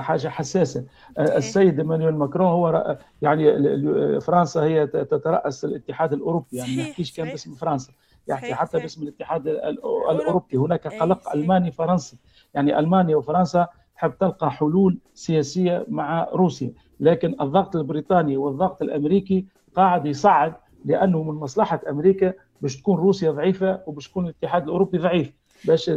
حاجة 0.00 0.28
حساسة. 0.28 0.84
السيد 1.18 1.78
إيمانويل 1.78 2.14
ماكرون 2.14 2.46
هو 2.46 2.98
يعني 3.22 4.20
فرنسا 4.20 4.62
هي 4.62 4.86
تترأس 4.86 5.64
الاتحاد 5.64 6.12
الأوروبي 6.12 6.46
يعني 6.52 6.76
ما 6.76 6.82
يحكيش 6.82 7.16
كان 7.16 7.28
باسم 7.30 7.54
فرنسا. 7.54 7.92
يحكي 8.28 8.54
حتى 8.54 8.78
باسم 8.78 9.02
الاتحاد 9.02 9.46
الأوروبي. 9.48 10.56
هناك 10.56 10.86
قلق 10.86 11.32
ألماني 11.32 11.70
فرنسي 11.70 12.16
يعني 12.54 12.78
ألمانيا 12.78 13.16
وفرنسا 13.16 13.66
تحب 13.96 14.12
تلقى 14.20 14.50
حلول 14.50 14.98
سياسية 15.14 15.84
مع 15.88 16.28
روسيا. 16.32 16.72
لكن 17.00 17.36
الضغط 17.40 17.76
البريطاني 17.76 18.36
والضغط 18.36 18.82
الأمريكي 18.82 19.46
قاعد 19.76 20.06
يصعد 20.06 20.54
لأنه 20.84 21.22
من 21.22 21.34
مصلحة 21.34 21.80
أمريكا 21.90 22.32
باش 22.60 22.76
تكون 22.80 22.96
روسيا 22.96 23.30
ضعيفة 23.30 23.80
وباش 23.86 24.08
تكون 24.08 24.24
الاتحاد 24.24 24.62
الأوروبي 24.62 24.98
ضعيف 24.98 25.32
باش 25.64 25.90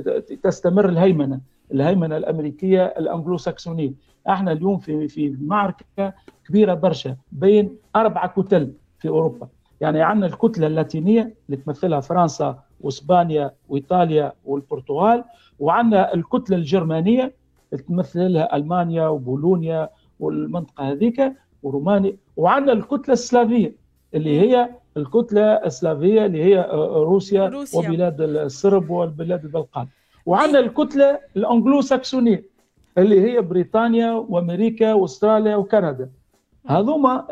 تستمر 0.44 0.90
الهيمنة. 0.90 1.40
الهيمنة 1.74 2.18
الأمريكية 2.18 2.86
الانجلو 2.86 3.38
ساكسونيه 3.38 3.92
إحنا 4.30 4.52
اليوم 4.52 4.78
في 4.78 5.08
في 5.08 5.38
معركة 5.42 6.14
كبيرة 6.48 6.74
برشا 6.74 7.16
بين 7.32 7.78
أربع 7.96 8.26
كتل 8.26 8.72
في 9.00 9.08
أوروبا. 9.10 9.48
يعني 9.82 10.02
عندنا 10.02 10.26
الكتلة 10.26 10.68
اللاتينية 10.68 11.34
اللي 11.46 11.58
تمثلها 11.58 12.00
فرنسا 12.00 12.60
وإسبانيا 12.82 13.52
وإيطاليا 13.70 14.34
والبرتغال 14.46 15.24
وعندنا 15.60 16.14
الكتلة 16.14 16.58
الجرمانية 16.58 17.34
اللي 17.74 17.84
تمثلها 17.84 18.56
ألمانيا 18.56 19.08
وبولونيا 19.08 19.90
والمنطقة 20.20 20.92
هذيك 20.92 21.34
ورومانيا. 21.64 22.16
وعندنا 22.38 22.74
الكتلة 22.74 23.14
السلافية 23.14 23.76
اللي 24.14 24.40
هي 24.40 24.70
الكتلة 24.98 25.42
السلافية 25.42 26.26
اللي 26.26 26.44
هي 26.44 26.70
روسيا, 26.96 27.48
روسيا. 27.48 27.80
وبلاد 27.80 28.22
الصرب 28.22 28.90
والبلاد 28.90 29.46
البلقان. 29.46 29.88
وعندنا 30.30 30.60
الكتلة 30.60 31.20
الانجلو 31.38 31.82
ساكسونيه 31.82 32.44
اللي 32.98 33.22
هي 33.22 33.42
بريطانيا 33.42 34.12
وأمريكا 34.12 34.94
وأستراليا 34.94 35.56
وكندا. 35.56 36.10
هذوما 36.68 37.26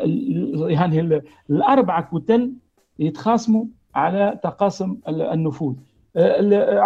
يعني 0.68 1.22
الأربعة 1.50 2.08
كتل 2.12 2.52
يتخاصموا 2.98 3.64
على 3.94 4.38
تقاسم 4.42 4.96
النفوذ. 5.08 5.74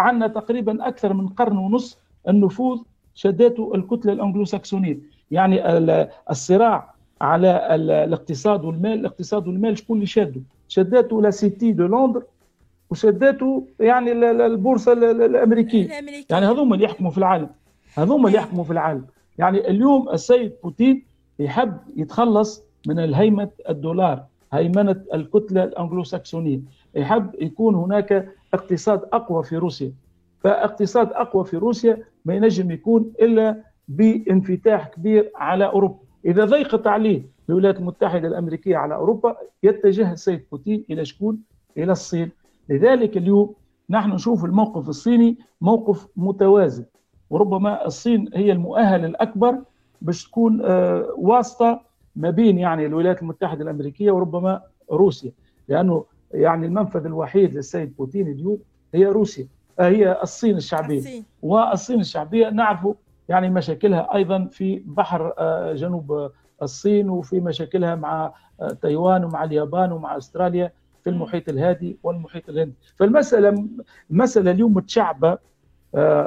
عندنا 0.07 0.27
تقريبا 0.27 0.89
أكثر 0.89 1.13
من 1.13 1.29
قرن 1.29 1.57
ونص 1.59 1.99
النفوذ 2.29 2.79
شدته 3.15 3.73
الكتلة 3.75 4.13
الانجلو 4.13 4.45
ساكسونيه 4.45 4.99
يعني 5.31 5.57
الصراع 6.31 6.95
على 7.21 7.75
الاقتصاد 7.75 8.65
والمال 8.65 8.93
الاقتصاد 8.93 9.49
والمال 9.49 9.79
شكون 9.79 9.97
اللي 9.97 10.07
شاده 10.07 10.41
شدته 10.69 11.23
la 11.23 11.31
City 11.31 11.73
de 11.73 11.87
لندن 11.87 12.23
وشدته 12.93 13.67
يعني 13.81 14.13
البورصة 14.47 14.93
الأمريكية. 14.93 15.89
يعني 16.31 16.47
هذوما 16.47 16.75
اللي 16.75 16.85
يحكموا 16.85 17.11
في 17.11 17.19
العالم. 17.19 17.49
هذوما 17.95 18.27
اللي 18.27 18.39
يحكموا 18.39 18.65
في 18.65 18.71
العالم. 18.71 19.05
يعني 19.39 19.71
اليوم 19.71 20.09
السيد 20.09 20.53
بوتين 20.63 21.05
يحب 21.39 21.77
يتخلص 21.97 22.63
من 22.87 22.99
الهيمنه 22.99 23.51
الدولار 23.69 24.25
هيمنة 24.53 25.03
الكتلة 25.15 25.65
الانجلو 25.65 26.05
ساكسونيه 26.05 26.61
يحب 26.95 27.31
يكون 27.41 27.75
هناك 27.75 28.29
اقتصاد 28.55 29.01
أقوى 29.13 29.45
في 29.45 29.57
روسيا. 29.57 29.93
فاقتصاد 30.41 31.13
أقوى 31.13 31.45
في 31.45 31.57
روسيا 31.57 31.99
ما 32.25 32.35
ينجم 32.35 32.71
يكون 32.71 33.13
إلا 33.23 33.57
بانفتاح 33.89 34.89
كبير 34.89 35.31
على 35.37 35.67
أوروبا. 35.67 35.99
إذا 36.25 36.45
ضيقت 36.45 36.87
عليه 36.87 37.23
الولايات 37.49 37.79
المتحدة 37.79 38.29
الأمريكية 38.29 38.77
على 38.77 38.95
أوروبا 38.95 39.37
يتجه 39.63 40.13
السيد 40.13 40.43
بوتين 40.51 40.85
إلى 40.91 41.05
شكون؟ 41.05 41.39
إلى 41.79 41.93
الصين. 41.93 42.31
لذلك 42.69 43.17
اليوم 43.17 43.55
نحن 43.91 44.11
نشوف 44.11 44.45
الموقف 44.45 44.89
الصيني 44.89 45.39
موقف 45.61 46.07
متوازن. 46.17 46.85
وربما 47.31 47.87
الصين 47.87 48.29
هي 48.35 48.53
المؤهل 48.53 49.05
الأكبر 49.05 49.59
باش 50.03 50.25
تكون 50.25 50.61
آه، 50.65 51.15
واسطة 51.17 51.81
ما 52.17 52.31
بين 52.31 52.59
يعني 52.59 52.87
الولايات 52.87 53.23
المتحدة 53.23 53.65
الأمريكية 53.65 54.11
وربما 54.13 54.63
روسيا. 54.93 55.33
لأنه 55.69 56.05
يعني 56.35 56.67
المنفذ 56.67 57.07
الوحيد 57.07 57.55
للسيد 57.55 57.97
بوتين 57.97 58.29
اليوم 58.29 58.59
هي 58.95 59.07
روسيا 59.07 59.47
آه، 59.79 59.89
هي 59.89 60.23
الصين 60.23 60.57
الشعبية. 60.57 60.99
الصين. 60.99 61.25
والصين 61.43 62.01
الشعبية 62.01 62.51
نعرف 62.51 62.89
يعني 63.29 63.51
مشاكلها 63.51 64.15
أيضا 64.15 64.49
في 64.51 64.83
بحر 64.87 65.33
آه، 65.39 65.73
جنوب 65.73 66.31
الصين 66.63 67.11
وفي 67.11 67.41
مشاكلها 67.41 67.95
مع 67.95 68.33
تايوان 68.83 69.25
ومع 69.25 69.45
اليابان 69.45 69.93
ومع 69.93 70.17
أستراليا. 70.17 70.73
في 71.05 71.11
المحيط 71.11 71.49
الهادي 71.49 71.99
والمحيط 72.03 72.49
الهندي. 72.49 72.75
فالمسألة 72.97 73.69
المساله 74.11 74.51
اليوم 74.51 74.75
متشعبة 74.75 75.39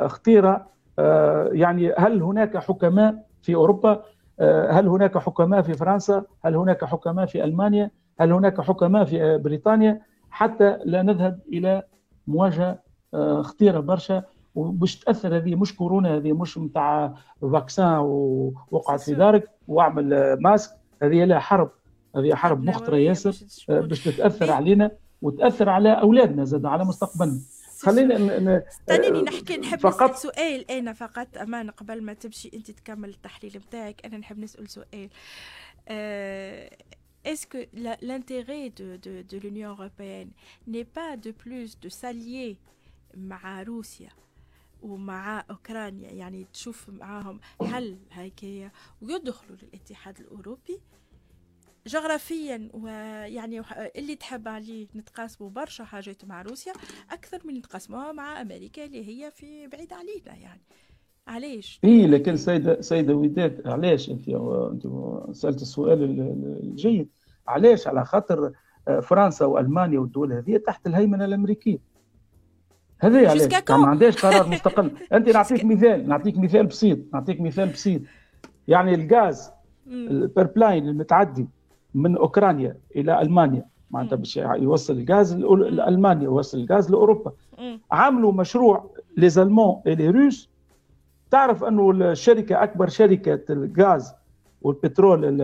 خطيرة 0.05 0.67
يعني 1.51 1.93
هل 1.97 2.21
هناك 2.21 2.57
حكماء 2.57 3.25
في 3.41 3.55
أوروبا؟ 3.55 4.03
آه، 4.39 4.71
هل 4.71 4.87
هناك 4.87 5.17
حكماء 5.17 5.61
في 5.61 5.73
فرنسا؟ 5.73 6.23
هل 6.45 6.55
هناك 6.55 6.85
حكماء 6.85 7.25
في 7.25 7.43
ألمانيا؟ 7.43 7.91
هل 8.19 8.31
هناك 8.31 8.61
حكماء 8.61 9.05
في 9.05 9.23
آه، 9.23 9.37
بريطانيا؟ 9.37 10.01
حتى 10.29 10.77
لا 10.85 11.01
نذهب 11.01 11.39
إلى 11.53 11.83
مواجهة 12.27 12.79
آه، 13.13 13.41
خطيرة 13.41 13.79
برشا 13.79 14.23
وباش 14.55 14.99
تأثر 14.99 15.37
هذه 15.37 15.55
مش 15.55 15.75
كورونا 15.75 16.15
هذه 16.15 16.33
مش 16.33 16.57
نتاع 16.57 17.13
فاكسان 17.41 17.97
ووقعت 17.97 18.99
في 18.99 19.13
دارك 19.13 19.49
واعمل 19.67 20.37
ماسك 20.39 20.71
هذه 21.01 21.23
لا 21.23 21.39
حرب. 21.39 21.69
هذه 22.15 22.35
حرب 22.35 22.63
مخطرة 22.63 22.97
ياسر 22.97 23.35
باش 23.67 24.03
تتأثر 24.03 24.51
علينا 24.51 24.91
وتأثر 25.21 25.69
على 25.69 25.89
أولادنا 25.89 26.45
زاد 26.45 26.65
على 26.65 26.85
مستقبلنا. 26.85 27.41
خلينا 27.79 28.63
استنيني 28.67 29.21
نحكي 29.21 29.57
نحب 29.57 29.79
فقط 29.79 30.09
نسأل 30.09 30.21
سؤال 30.21 30.71
أنا 30.71 30.93
فقط 30.93 31.37
أمان 31.37 31.69
قبل 31.69 32.03
ما 32.03 32.13
تمشي 32.13 32.51
أنت 32.53 32.71
تكمل 32.71 33.09
التحليل 33.09 33.57
نتاعك 33.57 34.05
أنا 34.05 34.17
نحب 34.17 34.39
نسأل 34.39 34.69
سؤال. 34.69 35.09
Est-ce 37.31 37.47
que 37.47 37.61
l'intérêt 38.11 38.69
de, 38.79 38.87
de, 39.05 39.13
de 39.31 39.37
l'Union 39.43 39.69
européenne 39.71 40.29
n'est 40.67 40.89
pas 40.99 41.17
de 41.17 41.31
plus 41.31 41.79
de 41.79 41.89
s'allier 41.89 42.55
مع 43.17 43.63
روسيا 43.63 44.09
ومع 44.81 45.45
أوكرانيا؟ 45.49 46.11
يعني 46.11 46.45
تشوف 46.53 46.89
معاهم 46.89 47.39
حل 47.61 47.97
هيك 48.11 48.71
ويدخلوا 49.01 49.57
للاتحاد 49.63 50.19
الأوروبي 50.19 50.79
جغرافيا 51.87 52.69
ويعني 52.73 53.61
اللي 53.95 54.15
تحب 54.15 54.47
عليه 54.47 54.87
نتقاسموا 54.95 55.49
برشا 55.49 55.83
حاجات 55.83 56.25
مع 56.25 56.41
روسيا 56.41 56.73
أكثر 57.11 57.39
من 57.45 57.53
نتقاسموها 57.53 58.11
مع 58.11 58.41
أمريكا 58.41 58.85
اللي 58.85 59.07
هي 59.07 59.31
في 59.31 59.67
بعيد 59.67 59.93
علينا 59.93 60.35
يعني. 60.41 60.61
علاش؟ 61.27 61.79
إي 61.83 62.07
لكن 62.07 62.37
سيدة 62.37 62.81
سيدة 62.81 63.15
وداد 63.15 63.67
علاش 63.67 64.09
أنت 64.09 64.29
أنت 64.29 64.87
سألت 65.35 65.61
السؤال 65.61 66.03
الجيد. 66.63 67.09
علاش؟ 67.47 67.87
على 67.87 68.05
خاطر 68.05 68.51
آه، 68.87 68.99
فرنسا 68.99 69.45
وألمانيا 69.45 69.99
والدول 69.99 70.33
هذه 70.33 70.57
تحت 70.57 70.87
الهيمنة 70.87 71.25
الأمريكية. 71.25 71.77
هذه 72.99 73.29
علاش؟ 73.29 73.69
ما 73.69 73.87
عندهاش 73.87 74.25
قرار 74.25 74.49
مستقل. 74.49 74.91
أنت 75.13 75.29
نعطيك 75.29 75.65
مثال 75.65 76.09
نعطيك 76.09 76.37
مثال 76.37 76.65
بسيط 76.65 76.99
نعطيك 77.13 77.41
مثال 77.41 77.69
بسيط. 77.69 78.01
يعني 78.67 78.95
الغاز 78.95 79.51
ال 79.87 79.98
pipeline 79.98 80.87
المتعدي 80.87 81.47
من 81.95 82.17
أوكرانيا 82.17 82.77
إلى 82.95 83.21
ألمانيا. 83.21 83.65
معناتها 83.91 84.15
باش 84.15 84.37
يوصل 84.37 84.93
الغاز 84.99 85.35
لألمانيا 85.35 86.23
يوصل 86.23 86.57
الغاز 86.59 86.91
لأوروبا. 86.91 87.31
عملوا 87.91 88.31
مشروع 88.31 88.89
les 89.17 89.29
Allemands 89.29 89.81
les 89.85 90.09
Russes. 90.09 90.49
تعرف 91.31 91.63
أنه 91.63 91.91
الشركة 91.91 92.63
أكبر 92.63 92.87
شركة 92.89 93.53
الغاز 93.53 94.13
والبترول 94.61 95.41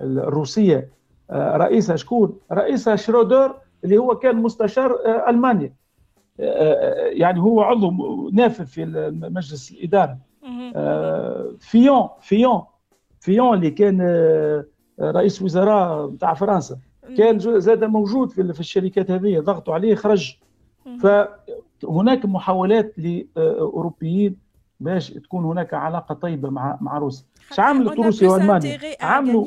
الروسية 0.00 0.96
آه، 1.30 1.56
رئيسها 1.56 1.96
شكون؟ 1.96 2.38
رئيسها 2.52 2.96
شرودر 2.96 3.54
اللي 3.84 3.98
هو 3.98 4.14
كان 4.14 4.36
مستشار 4.36 4.92
آه، 5.06 5.30
ألمانيا. 5.30 5.72
آه، 6.40 7.06
يعني 7.06 7.40
هو 7.40 7.60
عضو 7.60 7.90
نافذ 8.32 8.66
في 8.66 8.84
مجلس 9.30 9.72
الإدارة. 9.72 10.18
فيون 11.58 12.08
فيون. 12.20 12.62
فيون 13.26 13.54
اللي 13.58 13.70
كان 13.70 13.98
آه، 14.00 14.64
رئيس 15.00 15.42
وزراء 15.42 16.06
بتاع 16.06 16.34
فرنسا. 16.34 16.78
كان 17.16 17.38
زاد 17.38 17.84
موجود 17.84 18.30
في 18.30 18.60
الشركات 18.60 19.10
هذه 19.10 19.38
ضغطوا 19.40 19.74
عليه 19.74 19.94
خرج. 19.94 20.36
فهناك 21.00 22.24
محاولات 22.26 22.94
لأوروبيين 22.98 24.36
باش 24.80 25.10
تكون 25.10 25.44
هناك 25.44 25.74
علاقة 25.74 26.14
طيبة 26.14 26.50
مع 26.50 26.78
مع 26.80 26.98
روسيا. 26.98 27.24
إيش 27.50 27.60
عملت 27.60 27.88
روسيا 28.06 28.28
والمانيا 28.28 28.70
عملوا 29.00 29.44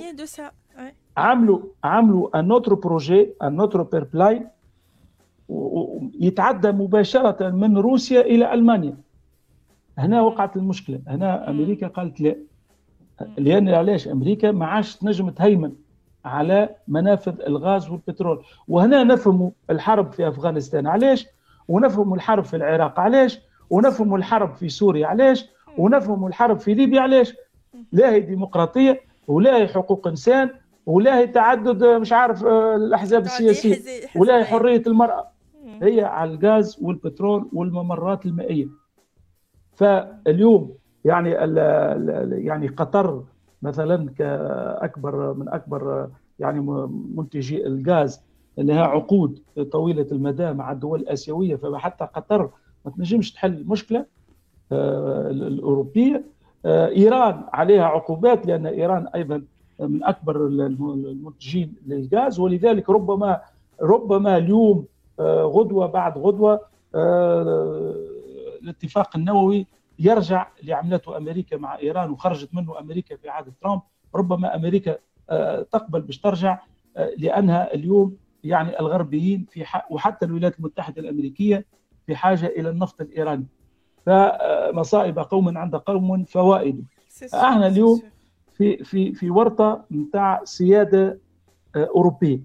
عملوا 1.18 1.60
عملوا 1.84 2.40
un 2.40 2.52
autre 2.52 2.74
projet 2.74 3.34
un 3.44 3.60
autre 3.60 3.82
pipeline 3.84 4.48
يتعدى 6.20 6.72
مباشرة 6.72 7.50
من 7.50 7.78
روسيا 7.78 8.22
إلى 8.22 8.54
ألمانيا. 8.54 8.98
هنا 9.98 10.22
وقعت 10.22 10.56
المشكلة. 10.56 11.00
هنا 11.08 11.50
أمريكا 11.50 11.88
قالت 11.88 12.22
لا. 12.22 12.36
لأن 13.38 13.70
علاش؟ 13.70 14.08
أمريكا 14.08 14.52
ما 14.52 14.66
عادش 14.66 14.96
تنجم 14.96 15.30
تهيمن 15.30 15.72
على 16.26 16.70
منافذ 16.88 17.42
الغاز 17.42 17.90
والبترول. 17.90 18.44
وهنا 18.68 19.04
نفهموا 19.04 19.52
الحرب 19.70 20.12
في 20.12 20.28
أفغانستان. 20.28 20.88
علاش؟ 20.88 21.28
ونفهموا 21.68 22.16
الحرب 22.16 22.44
في 22.44 22.56
العراق. 22.56 23.00
علاش؟ 23.00 23.40
ونفهموا 23.70 24.18
الحرب 24.18 24.56
في 24.56 24.70
سوريا. 24.70 25.08
علاش؟ 25.08 25.46
ونفهموا 25.78 26.30
الحرب 26.30 26.60
في 26.60 26.74
ليبيا. 26.74 27.02
علاش؟ 27.02 27.34
لا 27.92 28.12
هي 28.12 28.20
ديمقراطية 28.20 29.02
ولا 29.28 29.58
هي 29.58 29.68
حقوق 29.68 30.08
إنسان 30.08 30.50
ولا 30.86 31.18
هي 31.18 31.28
تعدد 31.28 31.84
مش 31.84 32.14
عارف 32.14 32.46
آه، 32.46 32.76
الأحزاب 32.76 33.22
السياسية 33.22 33.78
ولا 34.16 34.38
هي 34.38 34.46
حرية 34.46 34.84
المرأة. 34.88 35.28
هي 35.82 36.02
على 36.04 36.32
الغاز 36.32 36.78
والبترول 36.82 37.50
والممرات 37.54 38.26
المائية. 38.26 38.68
فاليوم 39.76 40.76
يعني 41.06 41.30
يعني 42.46 42.68
قطر 42.68 43.24
مثلا 43.62 44.10
كأكبر 44.18 45.34
من 45.34 45.50
أكبر 45.50 46.10
يعني 46.40 46.60
منتجي 47.16 47.68
الغاز 47.68 48.22
لها 48.58 48.84
عقود 48.84 49.40
طويلة 49.72 50.08
المدى 50.12 50.54
مع 50.54 50.72
الدول 50.72 51.00
الآسيوية 51.00 51.56
فحتى 51.56 52.06
قطر 52.06 52.50
ما 52.86 52.92
تنجمش 52.92 53.32
تحل 53.34 53.54
المشكلة 53.54 54.06
آه، 54.72 55.30
الأوروبية. 55.30 56.24
آه، 56.66 56.88
إيران 56.88 57.44
عليها 57.54 57.84
عقوبات 57.84 58.46
لأن 58.46 58.66
إيران 58.66 59.08
أيضا 59.16 59.42
من 59.80 60.04
أكبر 60.04 60.48
المنتجين 60.48 61.74
للغاز 61.88 62.40
ولذلك 62.40 62.90
ربما 62.90 63.42
ربما 63.82 64.38
اليوم 64.38 64.86
آه، 65.20 65.44
غدوة 65.44 65.86
بعد 65.86 66.18
غدوة 66.18 66.62
الاتفاق 68.64 69.18
النووي 69.18 69.68
يرجع 70.00 70.48
لعملته 70.64 71.18
أمريكا 71.18 71.58
مع 71.58 71.78
إيران 71.80 72.10
وخرجت 72.12 72.50
منه 72.56 72.80
أمريكا 72.80 73.16
في 73.16 73.30
عهد 73.30 73.54
ترامب. 73.62 73.82
ربما 74.16 74.56
أمريكا 74.56 74.98
آه، 75.30 75.62
تقبل 75.62 76.02
باش 76.02 76.20
ترجع 76.20 76.60
آه، 76.98 77.12
لأنها 77.18 77.74
اليوم 77.74 78.18
يعني 78.44 78.80
الغربيين 78.80 79.46
في 79.52 79.66
وحتى 79.90 80.26
الولايات 80.26 80.60
المتحدة 80.60 81.02
الأمريكية 81.02 81.66
في 82.06 82.16
حاجة 82.16 82.46
إلى 82.46 82.70
النفط 82.70 83.02
الإيراني. 83.02 83.46
فمصائب 84.06 85.20
قوم 85.20 85.58
عند 85.58 85.76
قوم 85.76 86.24
فوائد. 86.24 86.86
أحنا 87.34 87.68
اليوم 87.68 88.02
في 88.54 88.84
في 88.84 89.14
في 89.14 89.30
ورطة 89.30 89.86
نتاع 89.92 90.42
سيادة 90.44 91.20
آه، 91.76 91.90
أوروبية. 91.96 92.40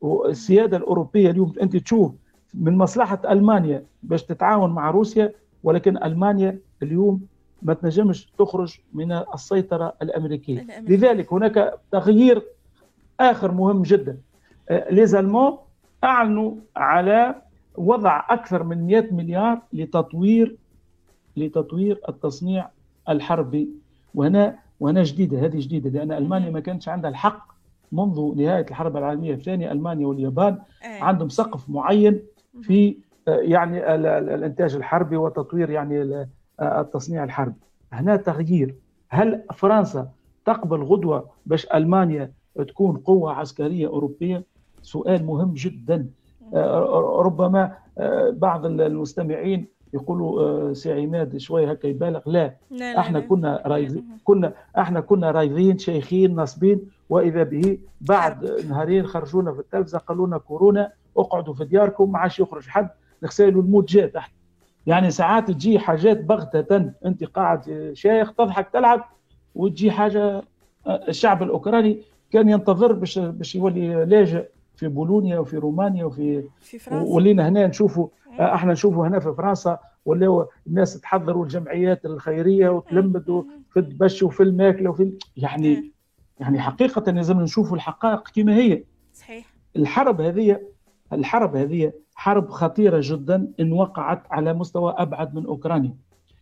والسيادة 0.00 0.76
الأوروبية 0.76 1.30
اليوم 1.30 1.52
أنت 1.62 1.76
تشوف 1.76 2.12
من 2.54 2.78
مصلحة 2.78 3.20
ألمانيا 3.28 3.84
باش 4.02 4.22
تتعاون 4.24 4.70
مع 4.70 4.90
روسيا 4.90 5.32
ولكن 5.62 6.02
ألمانيا 6.04 6.58
اليوم 6.82 7.20
ما 7.62 7.74
تنجمش 7.74 8.32
تخرج 8.38 8.78
من 8.92 9.12
السيطرة 9.12 9.94
الأمريكية. 10.02 10.60
الأمريكي. 10.60 10.96
لذلك 10.96 11.32
هناك 11.32 11.78
تغيير 11.92 12.42
آخر 13.20 13.52
مهم 13.52 13.82
جدا. 13.82 14.18
ليزالمون 14.70 15.58
أعلنوا 16.04 16.54
على 16.76 17.34
وضع 17.76 18.26
أكثر 18.30 18.62
من 18.62 18.86
100 18.86 19.14
مليار 19.14 19.62
لتطوير 19.72 20.56
لتطوير 21.36 22.00
التصنيع 22.08 22.68
الحربي. 23.08 23.68
وهنا 24.14 24.58
وهنا 24.80 25.02
جديدة 25.02 25.38
هذه 25.38 25.60
جديدة 25.60 25.90
لأن 25.90 26.12
ألمانيا 26.12 26.50
ما 26.50 26.60
كانتش 26.60 26.88
عندها 26.88 27.10
الحق 27.10 27.50
منذ 27.92 28.34
نهاية 28.36 28.66
الحرب 28.70 28.96
العالمية 28.96 29.34
الثانية 29.34 29.72
ألمانيا 29.72 30.06
واليابان 30.06 30.58
عندهم 30.82 31.28
سقف 31.28 31.70
معين 31.70 32.22
في 32.62 32.96
يعني 33.26 33.94
الإنتاج 34.34 34.74
الحربي 34.74 35.16
وتطوير 35.16 35.70
يعني 35.70 36.26
التصنيع 36.62 37.24
الحربي. 37.24 37.54
هنا 37.92 38.16
تغيير. 38.16 38.74
هل 39.08 39.42
فرنسا 39.54 40.08
تقبل 40.44 40.82
غدوة 40.82 41.28
باش 41.46 41.66
ألمانيا 41.74 42.32
تكون 42.68 42.96
قوة 42.96 43.32
عسكرية 43.32 43.86
أوروبية؟ 43.86 44.44
سؤال 44.82 45.26
مهم 45.26 45.54
جدا. 45.54 46.06
ربما 47.24 47.76
بعض 48.30 48.66
المستمعين 48.66 49.66
يقولوا 49.94 50.72
سي 50.72 51.02
عماد 51.02 51.36
شوية 51.36 51.70
هكا 51.70 51.86
يبالغ. 51.86 52.20
لا, 52.26 52.54
لا 52.70 52.98
إحنا 52.98 53.18
لا. 53.18 53.26
كنا 53.26 53.62
رايضين 53.66 54.04
كنا 54.24 54.52
إحنا 54.78 55.00
كنا 55.00 55.30
رايضين 55.30 55.78
شيخين 55.78 56.34
ناصبين. 56.34 56.80
وإذا 57.08 57.42
به 57.42 57.78
بعد 58.00 58.44
نهارين 58.68 59.06
خرجونا 59.06 59.52
في 59.52 59.60
التلفزة 59.60 59.98
قالوا 59.98 60.26
لنا 60.26 60.38
كورونا 60.38 60.92
اقعدوا 61.16 61.54
في 61.54 61.64
دياركم 61.64 62.12
ما 62.12 62.18
عادش 62.18 62.40
يخرج 62.40 62.68
حد. 62.68 62.88
نغسلوا 63.22 63.62
الموت 63.62 63.88
جاء 63.88 64.06
تحت. 64.06 64.32
يعني 64.86 65.10
ساعات 65.10 65.50
تجي 65.50 65.78
حاجات 65.78 66.20
بغتة 66.24 66.92
أنت 67.06 67.24
قاعد 67.24 67.90
شيخ 67.94 68.32
تضحك 68.32 68.68
تلعب 68.72 69.04
وتجي 69.54 69.90
حاجة 69.90 70.42
الشعب 70.86 71.42
الأوكراني 71.42 72.02
كان 72.30 72.48
ينتظر 72.48 72.92
باش 72.92 73.18
باش 73.18 73.54
يولي 73.54 74.04
لاجئ 74.04 74.44
في 74.76 74.88
بولونيا 74.88 75.38
وفي 75.38 75.56
رومانيا 75.56 76.04
وفي 76.04 76.44
في 76.60 76.78
فرنسا. 76.78 77.10
ولينا 77.14 77.48
هنا 77.48 77.66
نشوفوا 77.66 78.08
إحنا 78.40 78.72
نشوفوا 78.72 79.06
هنا 79.06 79.18
في 79.18 79.34
فرنسا 79.34 79.78
ولاو 80.04 80.46
الناس 80.66 81.00
تحضروا 81.00 81.44
الجمعيات 81.44 82.04
الخيرية 82.04 82.68
وتلمدوا 82.68 83.42
في 83.70 83.80
الدبش 83.80 84.22
وفي 84.22 84.42
الماكلة 84.42 84.90
وفي 84.90 85.12
يعني 85.36 85.92
يعني 86.40 86.60
حقيقة 86.60 87.12
لازم 87.12 87.40
نشوفوا 87.40 87.76
الحقائق 87.76 88.28
كما 88.34 88.56
هي. 88.56 88.84
صحيح. 89.14 89.46
الحرب 89.76 90.20
هذه 90.20 90.60
الحرب 91.12 91.56
هذه 91.56 91.92
حرب 92.14 92.50
خطيرة 92.50 93.00
جدا 93.02 93.48
إن 93.60 93.72
وقعت 93.72 94.22
على 94.30 94.52
مستوى 94.52 94.94
أبعد 94.98 95.34
من 95.34 95.46
أوكرانيا. 95.46 95.94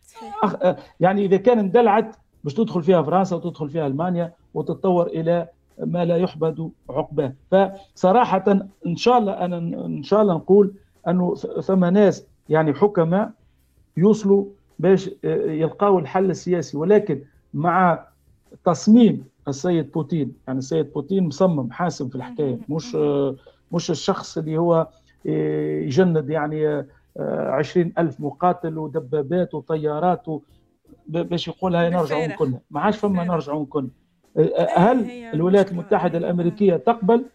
صحيح. 0.03 0.75
يعني 0.99 1.25
إذا 1.25 1.37
كان 1.37 1.59
اندلعت 1.59 2.15
باش 2.43 2.53
تدخل 2.53 2.83
فيها 2.83 3.01
فرنسا 3.01 3.35
وتدخل 3.35 3.69
فيها 3.69 3.87
ألمانيا 3.87 4.33
وتتطور 4.53 5.07
إلى 5.07 5.47
ما 5.79 6.05
لا 6.05 6.17
يحبد 6.17 6.69
عقباه. 6.89 7.33
فصراحة 7.51 8.67
إن 8.87 8.95
شاء 8.95 9.17
الله 9.17 9.33
أنا 9.33 9.57
إن 9.85 10.03
شاء 10.03 10.21
الله 10.21 10.33
نقول 10.33 10.73
أنه 11.07 11.35
ثم 11.35 11.85
ناس 11.85 12.25
يعني 12.49 12.73
حكماء 12.73 13.31
يوصلوا 13.97 14.45
باش 14.79 15.09
يلقاوا 15.23 15.99
الحل 15.99 16.29
السياسي. 16.29 16.77
ولكن 16.77 17.21
مع 17.53 18.05
تصميم 18.65 19.25
السيد 19.47 19.91
بوتين 19.91 20.33
يعني 20.47 20.59
السيد 20.59 20.93
بوتين 20.93 21.27
مصمم 21.27 21.71
حاسم 21.71 22.09
في 22.09 22.15
الحكاية 22.15 22.59
مش 22.69 22.97
مش 23.71 23.91
الشخص 23.91 24.37
اللي 24.37 24.57
هو 24.57 24.87
يجند 25.25 26.29
يعني 26.29 26.85
عشرين 27.29 27.93
ألف 27.97 28.19
مقاتل 28.19 28.77
ودبابات 28.77 29.53
وطيارات 29.53 30.25
باش 31.07 31.47
يقول 31.47 31.75
هاي 31.75 31.89
نرجعوا 31.89 32.35
كلنا. 32.35 32.59
ما 32.71 32.81
عادش 32.81 32.97
فما 32.97 33.23
نرجعوا 33.23 33.65
كلنا. 33.69 33.89
هل 34.75 35.09
الولايات 35.33 35.71
المتحدة 35.71 36.17
الأمريكية 36.17 36.75
تقبل 36.75 37.25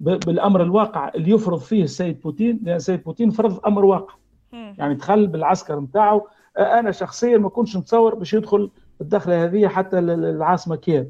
بالأمر 0.00 0.62
الواقع 0.62 1.10
اللي 1.14 1.30
يفرض 1.30 1.58
فيه 1.58 1.82
السيد 1.82 2.20
بوتين؟ 2.20 2.60
لأن 2.62 2.76
السيد 2.76 3.02
بوتين 3.04 3.30
فرض 3.30 3.60
أمر 3.66 3.84
واقع. 3.84 4.14
يعني 4.52 4.94
دخل 4.94 5.26
بالعسكر 5.26 5.80
نتاعه 5.80 6.26
أنا 6.58 6.90
شخصيا 6.90 7.38
ما 7.38 7.48
كنتش 7.48 7.76
نتصور 7.76 8.14
باش 8.14 8.34
يدخل 8.34 8.70
الدخلة 9.00 9.44
هذه 9.44 9.68
حتى 9.68 9.98
العاصمة 9.98 10.76
كييف. 10.76 11.06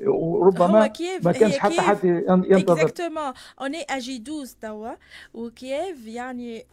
وربما 0.00 0.92
ما 1.24 1.32
كانش 1.32 1.58
حتى 1.58 1.80
حد 1.80 2.04
ينتظر. 2.04 2.72
exactement 2.72 3.32
on 3.60 3.74
est 3.74 3.86
à 3.90 4.03
J 4.03 4.16
12 4.16 4.56
توا 4.60 4.90
وكييف 5.34 6.06
يعني 6.06 6.64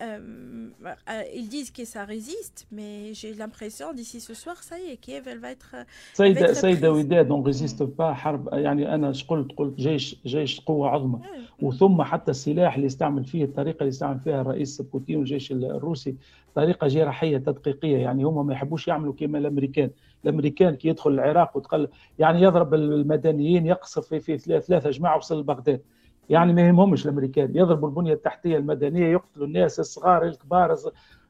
ils 1.34 1.50
disent 1.50 1.72
que 1.72 1.86
ça 1.86 2.04
résiste 2.06 2.68
mais 2.72 3.14
j'ai 3.14 3.34
l'impression 3.34 3.94
d'ici 3.94 4.20
ce 4.20 4.34
soir 4.34 4.58
ça 4.70 4.76
y 4.80 4.92
est 4.92 4.98
Kiev 4.98 5.28
elle 5.28 5.40
va 5.40 5.52
être 5.52 5.76
سيدة 6.14 6.54
سيدة 6.54 6.92
وداد 6.92 7.32
on 7.32 7.44
résiste 7.44 7.84
pas 7.84 8.14
حرب 8.14 8.50
يعني 8.54 8.96
أنا 8.96 9.08
إيش 9.08 9.26
قلت 9.26 9.52
قلت 9.58 9.80
جيش 9.80 10.16
جيش 10.26 10.62
قوة 10.62 10.90
عظمى 10.90 11.20
وثم 11.62 12.02
حتى 12.02 12.32
السلاح 12.32 12.76
اللي 12.76 12.88
استعمل 12.88 13.26
فيه 13.26 13.44
الطريقة 13.44 13.80
اللي 13.80 13.90
استعمل 13.90 14.20
فيها 14.20 14.42
الرئيس 14.42 14.82
بوتين 14.82 15.18
والجيش 15.18 15.52
الروسي 15.52 16.16
طريقة 16.56 16.88
جراحية 16.88 17.38
تدقيقية 17.38 17.98
يعني 17.98 18.24
هم 18.24 18.48
ما 18.48 18.54
يحبوش 18.54 18.88
يعملوا 18.88 19.14
كما 19.14 19.38
الامريكان 19.38 19.90
الأمريكان 20.26 20.76
كي 20.76 20.88
يدخل 20.88 21.12
العراق 21.12 21.58
وتقل 21.58 21.88
يعني 22.20 22.42
يضرب 22.42 22.74
المدنيين 22.74 23.66
يقصف 23.66 24.08
في 24.08 24.20
في 24.20 24.38
ثلاثة 24.38 24.90
جماعة 24.90 25.18
وصل 25.18 25.40
لبغداد. 25.40 25.82
يعني 26.30 26.54
ما 26.54 26.62
يهمهمش 26.68 27.06
الأمريكان 27.06 27.52
يضربوا 27.56 27.90
البنية 27.90 28.14
التحتية 28.14 28.58
المدنية 28.58 29.08
يقتلوا 29.12 29.48
الناس 29.48 29.80
الصغار 29.80 30.24
الكبار 30.24 30.76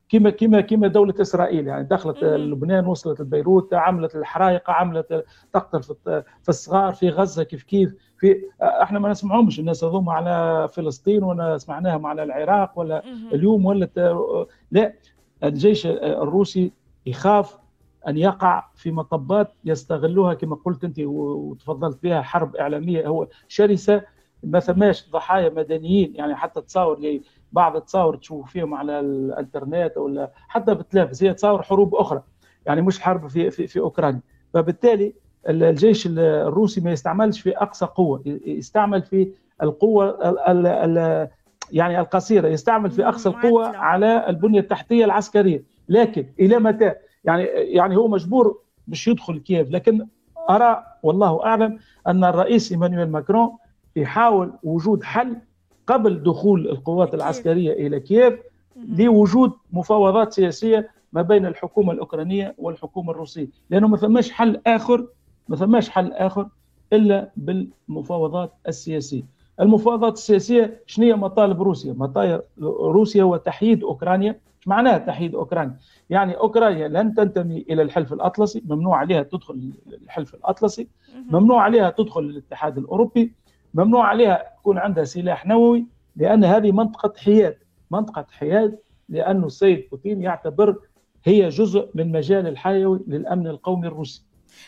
كما 0.10 0.30
كما 0.30 0.62
كما 0.62 0.88
دولة 0.88 1.14
إسرائيل. 1.22 1.68
يعني 1.68 1.84
دخلت 1.84 2.24
لبنان 2.24 2.86
وصلت 2.86 3.22
لبيروت 3.22 3.74
عملت 3.74 4.16
الحرائق 4.16 4.70
عملت 4.70 5.26
تقتل 5.54 5.84
في 5.84 6.50
الصغار 6.50 6.94
في 6.94 7.10
غزة 7.10 7.44
كيف 7.44 7.64
كيف؟ 7.64 7.96
في 8.18 8.42
إحنا 8.62 9.00
ما 9.00 9.10
نسمعهمش. 9.10 9.60
الناس 9.60 9.84
هذوما 9.84 10.14
على 10.14 10.68
فلسطين 10.68 11.24
ولا 11.24 11.58
سمعناهم 11.58 12.06
على 12.06 12.24
العراق 12.24 12.80
ولا 12.80 13.04
اليوم 13.34 13.66
ولا 13.66 13.90
لا 14.72 14.94
الجيش 15.44 15.86
الروسي 15.88 16.72
يخاف 17.06 17.62
أن 18.08 18.18
يقع 18.18 18.63
في 18.76 18.92
مطبات 18.92 19.54
يستغلوها 19.66 20.34
كما 20.34 20.56
قلت 20.56 20.84
أنت 20.84 21.00
وتفضلت 21.00 22.04
بها 22.04 22.22
حرب 22.22 22.56
إعلامية. 22.56 23.08
هو 23.08 23.28
شرسة 23.48 24.02
ما 24.44 24.60
ثماش 24.60 25.10
ضحايا 25.12 25.50
مدنيين 25.50 26.16
يعني 26.16 26.36
حتى 26.36 26.62
تصاور 26.62 27.20
بعض 27.52 27.76
التصاور 27.76 28.16
تشوف 28.16 28.52
فيهم 28.52 28.74
على 28.74 29.00
الإنترنت 29.00 29.98
ولا 29.98 30.32
حتى 30.48 30.74
بالتلفز 30.74 31.24
هي 31.24 31.34
تصاور 31.34 31.62
حروب 31.63 31.96
أخرى 31.96 32.24
يعني 32.66 32.82
مش 32.82 33.00
حرب 33.00 33.28
في 33.28 33.52
في, 33.52 33.68
في 33.68 33.80
أوكرانيا. 33.80 34.22
فبالتالي 34.54 35.13
الجيش 35.50 36.08
الروسي 36.12 36.82
ما 36.82 36.92
يستعملش 36.92 37.42
في 37.42 37.58
أقصى 37.58 37.86
قوة 37.86 38.22
يستعمل 38.46 39.02
في 39.02 39.32
القوة 39.63 40.10
ال 40.52 40.68
ال 40.68 41.28
يعني 41.72 42.00
القصيرة 42.00 42.48
يستعمل 42.48 42.92
في 42.92 43.08
أقصى 43.08 43.30
القوه 43.30 43.78
على 43.78 44.30
البنية 44.30 44.60
التحتية 44.60 45.06
العسكرية. 45.06 45.63
لكن 45.89 46.26
إلى 46.39 46.60
متى؟ 46.60 46.94
يعني 47.26 47.44
يعني 47.54 47.96
هو 47.98 48.08
مجبور 48.08 48.60
باش 48.88 49.08
يدخل 49.08 49.38
كييف. 49.40 49.72
لكن 49.72 50.08
أرى 50.50 50.84
والله 51.04 51.46
أعلم 51.46 51.80
أن 52.08 52.24
الرئيس 52.24 52.72
إيمانويل 52.72 53.10
ماكرون 53.10 53.58
يحاول 53.96 54.54
وجود 54.64 55.04
حل 55.04 55.36
قبل 55.88 56.24
دخول 56.24 56.70
القوات 56.70 57.14
العسكرية 57.14 57.74
إلى 57.88 58.00
كييف 58.00 58.40
لوجود 58.76 59.52
مفاوضات 59.74 60.34
سياسية 60.34 60.90
ما 61.14 61.22
بين 61.22 61.46
الحكومة 61.46 61.94
الأوكرانية 61.94 62.56
والحكومة 62.58 63.12
الروسية. 63.12 63.48
لأنه 63.70 63.88
ما 63.88 63.98
ثماش 63.98 64.32
حل 64.32 64.62
آخر 64.68 65.08
ما 65.48 65.56
ثماش 65.56 65.90
حل 65.90 66.14
آخر 66.14 66.48
إلا 66.94 67.32
بالمفاوضات 67.38 68.54
السياسية. 68.68 69.24
المفاوضات 69.60 70.14
السياسية 70.14 70.82
شنو 70.86 71.06
هي؟ 71.06 71.14
مطالب 71.14 71.62
روسيا. 71.62 71.94
مطالب 71.94 72.42
روسيا 72.82 73.24
هو 73.24 73.38
تحييد 73.38 73.84
أوكرانيا 73.84 74.40
معناه 74.67 74.97
تحييد 74.97 75.36
أوكرانيا. 75.36 75.78
يعني 76.10 76.38
أوكرانيا 76.38 76.88
لن 76.88 77.13
تنتمي 77.13 77.65
إلى 77.69 77.82
الحلف 77.82 78.13
الأطلسي 78.13 78.63
ممنوع 78.65 78.97
عليها 78.97 79.23
تدخل 79.23 79.71
الحلف 80.04 80.36
الأطلسي 80.36 80.88
ممنوع 81.30 81.62
عليها 81.62 81.89
تدخل 81.89 82.21
الاتحاد 82.21 82.78
الأوروبي 82.78 83.34
ممنوع 83.73 84.08
عليها 84.08 84.43
يكون 84.60 84.78
عندها 84.78 85.04
سلاح 85.04 85.45
نووي 85.45 85.86
لأن 86.15 86.43
هذه 86.43 86.71
منطقة 86.71 87.13
حياد. 87.17 87.58
منطقة 87.91 88.26
حياد 88.32 88.80
لأنه 89.10 89.45
السيد 89.45 89.88
بوتين 89.91 90.21
يعتبر 90.21 90.80
هي 91.23 91.49
جزء 91.49 91.89
من 91.95 92.12
مجال 92.12 92.47
الحيوي 92.47 92.99
للأمن 93.08 93.47
القومي 93.47 93.88
الروسي. 93.88 94.26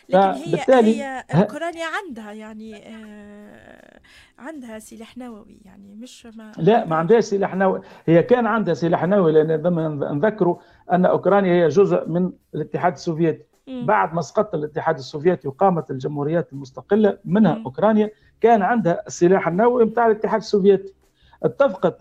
لكن 0.10 0.74
هي 0.74 1.24
هي 1.30 1.41
اوكرانيا 1.41 1.86
عندها 1.86 2.32
يعني 2.32 2.95
آه 2.95 4.00
عندها 4.39 4.80
سلاح 4.80 5.17
نووي 5.17 5.58
يعني 5.65 5.95
مش 5.95 6.26
ما 6.26 6.52
لا 6.58 6.86
ما 6.86 6.95
عندهاش 6.95 7.24
سلاح 7.24 7.56
نووي. 7.56 7.82
هي 8.06 8.24
كان 8.24 8.45
عندها 8.45 8.74
سلاح 8.74 9.06
نووي 9.06 9.32
لأن 9.32 10.17
نذكروا 10.17 10.58
أن 10.91 11.06
أوكرانيا 11.06 11.54
هي 11.54 11.67
جزء 11.67 12.10
من 12.10 12.32
الاتحاد 12.56 12.93
السوفيتي. 12.93 13.43
م. 13.67 13.86
بعد 13.86 14.13
ما 14.13 14.21
سقط 14.21 14.56
الاتحاد 14.56 14.98
السوفيتي 14.98 15.48
وقامت 15.48 15.91
الجمهوريات 15.91 16.54
المستقلة 16.54 17.17
منها 17.26 17.56
م. 17.56 17.63
أوكرانيا 17.65 18.12
كان 18.41 18.62
عندها 18.62 19.04
السلاح 19.08 19.48
النووي 19.48 19.86
بتاع 19.86 20.08
الاتحاد 20.08 20.39
السوفيتي. 20.41 20.93
اتفقت 21.43 21.98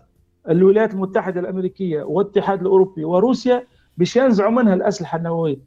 الولايات 0.49 0.93
المتحدة 0.93 1.39
الأمريكية 1.39 2.03
والاتحاد 2.03 2.61
الأوروبي 2.61 3.05
وروسيا 3.05 3.67
باش 3.97 4.15
ينزعوا 4.15 4.51
منها 4.51 4.73
الأسلحة 4.73 5.17
النووية. 5.17 5.57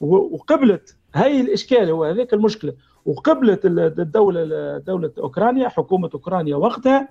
وقبلت 0.00 0.96
هاي 1.14 1.40
الإشكال 1.40 1.90
هو 1.90 2.04
هذيك 2.04 2.34
المشكلة 2.34 2.72
وقبلت 3.04 3.60
الدولة 3.64 4.78
دولة 4.78 5.12
أوكرانيا 5.18 5.68
حكومة 5.68 6.10
أوكرانيا 6.14 6.56
وقتها 6.56 7.08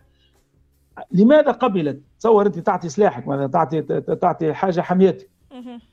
لماذا 1.12 1.52
قبلت؟ 1.52 2.02
تصور 2.20 2.46
أنت 2.46 2.60
تعطي 2.60 2.90
سلاحك 2.90 3.28
مثلا 3.28 3.48
تعطي 3.48 3.82
تعطي 4.02 4.54
حاجة 4.54 4.82
حميتك 4.82 5.30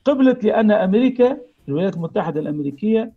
قبلت 0.05 0.43
لأن 0.43 0.71
أمريكا 0.71 1.37
الولايات 1.67 1.95
المتحدة 1.95 2.39
الأمريكية 2.39 3.13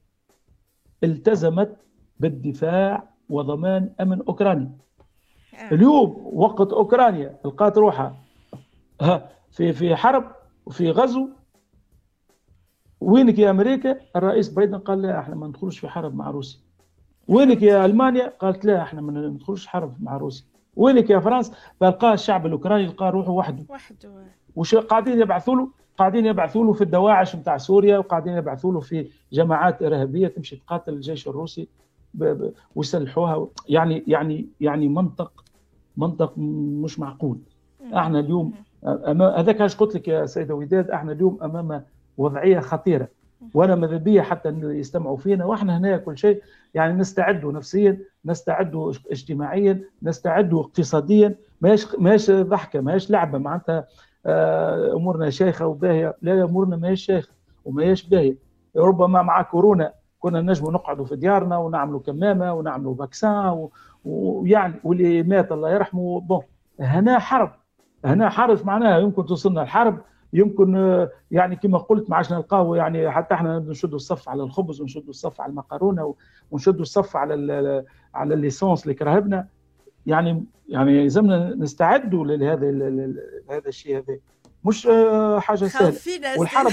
التزمت 1.04 1.76
بالدفاع 2.20 3.08
وضمان 3.30 3.90
أمن 4.00 4.22
أوكرانيا 4.22 4.70
آه. 5.54 5.74
اليوم 5.74 6.30
وقت 6.32 6.72
أوكرانيا 6.72 7.36
لقات 7.44 7.78
روحها 7.78 8.16
في 9.50 9.72
في 9.72 9.96
حرب 9.96 10.32
وفي 10.66 10.90
غزو 10.90 11.28
وينك 13.00 13.38
يا 13.38 13.50
أمريكا؟ 13.50 13.96
الرئيس 14.16 14.48
بايدن 14.48 14.78
قال 14.78 15.02
لا 15.02 15.18
إحنا 15.18 15.34
ما 15.34 15.46
ندخلوش 15.46 15.78
في 15.78 15.88
حرب 15.88 16.16
مع 16.16 16.30
روسيا. 16.30 16.60
وينك 17.28 17.62
يا 17.62 17.84
ألمانيا؟ 17.84 18.32
قالت 18.38 18.64
لا 18.64 18.82
إحنا 18.82 19.00
ما 19.00 19.28
ندخلوش 19.28 19.66
حرب 19.66 19.94
مع 20.00 20.16
روسيا. 20.16 20.46
وينك 20.76 21.10
يا 21.10 21.18
فرنسا؟ 21.18 21.52
فلقى 21.80 22.14
الشعب 22.14 22.46
الأوكراني 22.46 22.86
لقى 22.86 23.10
روحه 23.10 23.30
وحده. 23.30 23.64
وحده. 23.68 24.08
وش 24.56 24.74
قاعدين 24.74 25.20
يبعثوا 25.20 25.56
له؟ 25.56 25.68
قاعدين 25.98 26.26
يبعثوا 26.26 26.64
له 26.64 26.72
في 26.72 26.84
الدواعش 26.84 27.36
نتاع 27.36 27.56
سوريا 27.58 27.98
وقاعدين 27.98 28.32
يبعثوا 28.36 28.72
له 28.72 28.80
في 28.80 29.10
جماعات 29.32 29.82
إرهابية 29.82 30.28
تمشي 30.28 30.56
تقاتل 30.56 30.92
الجيش 30.92 31.28
الروسي 31.28 31.68
ويسلحوها. 32.74 33.48
يعني 33.68 34.04
يعني 34.06 34.46
يعني 34.60 34.88
منطق 34.88 35.44
منطق 35.96 36.32
مش 36.38 36.98
معقول. 36.98 37.38
إحنا 37.94 38.20
اليوم 38.20 38.52
هذاك 39.36 39.60
علاش 39.60 39.76
قلت 39.76 39.94
لك 39.94 40.08
يا 40.08 40.26
سيدة 40.26 40.54
وداد 40.54 40.90
إحنا 40.90 41.12
اليوم 41.12 41.38
أمام 41.42 41.84
وضعية 42.18 42.60
خطيرة. 42.60 43.08
وأنا 43.54 43.74
ماذا 43.74 43.96
بيا 43.96 44.22
حتى 44.22 44.48
يستمعوا 44.62 45.16
فينا 45.16 45.44
وإحنا 45.44 45.78
هنا 45.78 45.96
كل 45.96 46.18
شيء 46.18 46.42
يعني 46.74 46.92
نستعد 46.92 47.44
نفسيا 47.44 47.98
نستعد 48.24 48.92
اجتماعيا 49.10 49.80
نستعد 50.02 50.54
اقتصاديا. 50.54 51.34
ماهيش 51.60 51.86
ماهيش 51.98 52.30
ضحكة 52.30 52.80
ماهيش 52.80 53.10
لعبة 53.10 53.38
معناتها 53.38 53.86
آه، 54.26 54.92
أمورنا 54.92 55.30
شيخة 55.30 55.66
وباهية. 55.66 56.16
لا 56.22 56.44
أمورنا 56.44 56.76
ماهيش 56.76 57.06
شيخة 57.06 57.32
وماهيش 57.64 58.08
باهية. 58.08 58.36
ربما 58.76 59.22
مع 59.22 59.42
كورونا 59.42 59.92
كنا 60.18 60.40
نجموا 60.40 60.72
نقعدوا 60.72 61.04
في 61.04 61.16
ديارنا 61.16 61.58
ونعملوا 61.58 62.00
كمامة 62.00 62.52
ونعملوا 62.52 62.94
فاكسان 62.94 63.68
ويعني 64.04 64.74
واللي 64.84 65.22
مات 65.22 65.52
الله 65.52 65.70
يرحمه. 65.70 66.20
بون 66.20 66.42
هنا 66.80 67.18
حرب. 67.18 67.50
هنا 68.04 68.28
حرب 68.28 68.66
معناها 68.66 68.98
يمكن 68.98 69.26
توصلنا 69.26 69.62
الحرب 69.62 69.98
يمكن 70.32 70.76
آه، 70.76 71.10
يعني 71.30 71.56
كما 71.56 71.78
قلت 71.78 72.10
ما 72.10 72.16
عادش 72.16 72.32
نلقاو 72.32 72.74
يعني 72.74 73.10
حتى 73.10 73.34
إحنا 73.34 73.58
نشدوا 73.58 73.96
الصف 73.96 74.28
على 74.28 74.42
الخبز 74.42 74.80
ونشدوا 74.80 75.10
الصف 75.10 75.40
على 75.40 75.50
المقارونه 75.50 76.14
ونشدوا 76.50 76.82
الصف 76.82 77.16
على 77.16 77.84
على 78.14 78.34
الليسونس 78.34 78.82
اللي 78.82 78.94
كرهبنا. 78.94 79.46
يعني 80.06 80.44
يعني 80.68 81.02
لازمنا 81.02 81.54
نستعدوا 81.58 82.26
لهذا 82.26 82.68
هذا 83.50 83.68
الشيء 83.68 83.96
هذا. 83.96 84.18
مش 84.64 84.86
آه، 84.86 85.38
حاجة 85.40 85.64
سهلة. 85.64 86.38
والحرب 86.38 86.72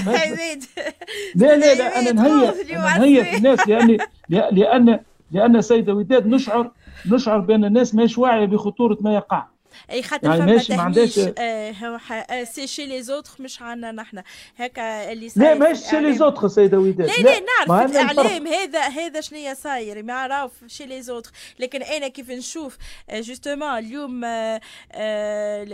لا 1.34 1.56
لا 1.56 1.74
لا 1.74 2.00
أنا 2.00 2.12
نهيئ 2.12 2.76
أنا 2.76 2.98
نهيئ 2.98 3.36
الناس 3.36 3.68
لأن 3.68 3.98
لأن 4.28 5.00
لأن 5.30 5.60
سيدة 5.60 5.94
وداد 5.94 6.26
نشعر 6.26 6.70
نشعر 7.10 7.38
بأن 7.38 7.64
الناس 7.64 7.94
ماهيش 7.94 8.18
واعية 8.18 8.46
بخطورة 8.46 8.98
ما 9.00 9.14
يقع. 9.14 9.46
أي 9.90 10.02
خاطر 10.02 10.28
يعني 10.28 10.52
ماشي 10.52 10.76
ما 10.76 10.82
عندهاش 10.82 11.18
آه 11.38 12.44
c'est 12.44 12.66
chez 12.66 12.86
les 12.86 13.02
autres 13.02 13.30
مش 13.40 13.62
عندنا 13.62 13.92
نحن 13.92 14.22
هكا 14.56 15.12
اللي 15.12 15.28
صاير 15.28 15.48
لا 15.48 15.54
ماشي 15.54 15.90
chez 15.90 16.00
les 16.00 16.12
زوتر 16.12 16.48
سيدة 16.48 16.78
وداد. 16.78 17.08
لا 17.08 17.22
لا 17.22 17.40
نعرف 17.40 17.90
الإعلام 17.90 18.46
هذا 18.46 18.80
هذا 18.80 19.20
شنو 19.20 19.54
صاير 19.54 20.02
ما 20.02 20.14
عرف 20.14 20.52
chez 20.66 20.86
les 20.86 21.02
autres 21.02 21.30
لكن 21.58 21.82
أنا 21.82 22.08
كيف 22.08 22.30
نشوف 22.30 22.78
justement 23.12 23.68
آه، 23.68 23.78
اليوم 23.78 24.24
آه، 24.24 24.60
آه، 24.92 25.64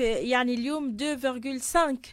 يعني 0.00 0.54
اليوم 0.54 0.96
2.5 0.96 2.12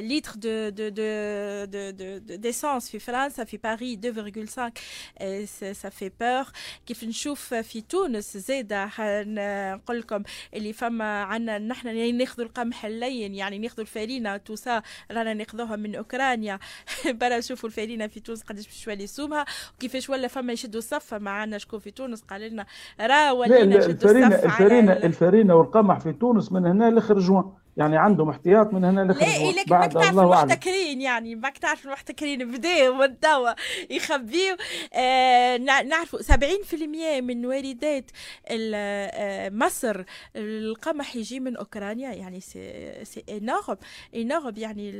لتر 0.00 0.32
de 0.34 0.68
de 0.68 0.88
de 0.88 1.90
de 1.90 2.34
d'essence 2.36 2.90
في 2.90 2.98
فرنسا 2.98 3.44
في 3.44 3.56
باريس 3.56 3.98
2.5 3.98 5.72
ça 5.72 5.88
fait 5.88 6.10
peur 6.20 6.44
كيف 6.86 7.04
نشوف 7.04 7.54
في 7.54 7.80
تونس 7.80 8.36
زاده 8.36 8.90
نقول 8.98 10.02
لكم 10.04 10.22
اللي 10.54 10.72
فما 10.72 11.22
عنا 11.22 11.58
نحن 11.58 12.16
ناخذ 12.18 12.42
القمح 12.42 12.84
اللين 12.84 13.34
يعني 13.34 13.58
ناخذ 13.58 13.80
الفارينه 13.80 14.36
tout 14.36 14.67
ça 14.67 14.82
رانا 15.10 15.34
ناخذوها 15.34 15.76
من 15.76 15.94
أوكرانيا. 15.94 16.58
برا 17.20 17.38
نشوفوا 17.38 17.68
الفارينه 17.68 18.06
في 18.06 18.20
تونس 18.20 18.42
قداش 18.42 18.66
باش 18.66 18.84
تولي 18.84 19.06
سومها 19.06 19.44
وكيفاش 19.74 20.10
ولا 20.10 20.28
فما 20.28 20.52
يشدوا 20.52 20.78
الصفه 20.78 21.18
معنا 21.18 21.58
شكون 21.58 21.78
في 21.78 21.90
تونس 21.90 22.22
قال 22.22 22.40
لنا 22.40 22.66
راه 23.00 23.34
ولينا 23.34 23.78
نشدوا 23.78 23.92
الفارينه 23.92 24.34
الفارينه 24.34 24.92
الفارينه 24.92 25.54
والقمح 25.54 26.00
في 26.00 26.12
تونس 26.12 26.52
من 26.52 26.66
هنا 26.66 26.90
لآخر 26.90 27.18
جوان. 27.18 27.63
يعني 27.76 27.96
عندهم 27.96 28.28
احتياط 28.28 28.72
من 28.72 28.84
هنا 28.84 29.12
لخرج 29.12 29.28
لا 29.28 29.50
لكن 29.50 29.70
بعد 29.70 29.92
تعرف 29.92 30.18
المحتكرين 30.18 31.00
يعني 31.00 31.34
ما 31.34 31.50
تعرف 31.50 31.84
المحتكرين 31.84 32.50
بداوا 32.50 33.06
من 33.06 33.20
توا 33.20 33.52
يخبيوا 33.90 34.56
آه 34.94 35.56
نعرفوا 35.56 36.22
70% 36.22 37.20
من 37.20 37.46
واردات 37.46 38.10
آه، 38.50 39.50
مصر 39.50 40.04
القمح 40.36 41.16
يجي 41.16 41.40
من 41.40 41.56
أوكرانيا 41.56 42.12
يعني 42.12 42.40
c'est 42.40 43.04
c'est 43.04 43.24
énorme 43.30 43.76
énorme 44.14 44.54
يعني 44.56 44.90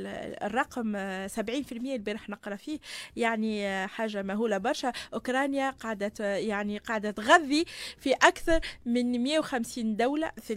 الرقم 0.46 0.96
70% 1.28 1.38
البارح 1.72 2.28
نقرأ 2.28 2.56
فيه 2.56 2.78
يعني 3.16 3.66
آه، 3.66 3.86
حاجة 3.86 4.22
مهولة 4.22 4.58
برشا. 4.58 4.92
أوكرانيا 5.14 5.70
قاعدة 5.70 6.12
يعني 6.20 6.78
قاعدة 6.78 7.10
تغذي 7.10 7.64
في 7.98 8.12
أكثر 8.12 8.60
من 8.86 9.22
150 9.22 9.96
دولة 9.96 10.30
في 10.40 10.54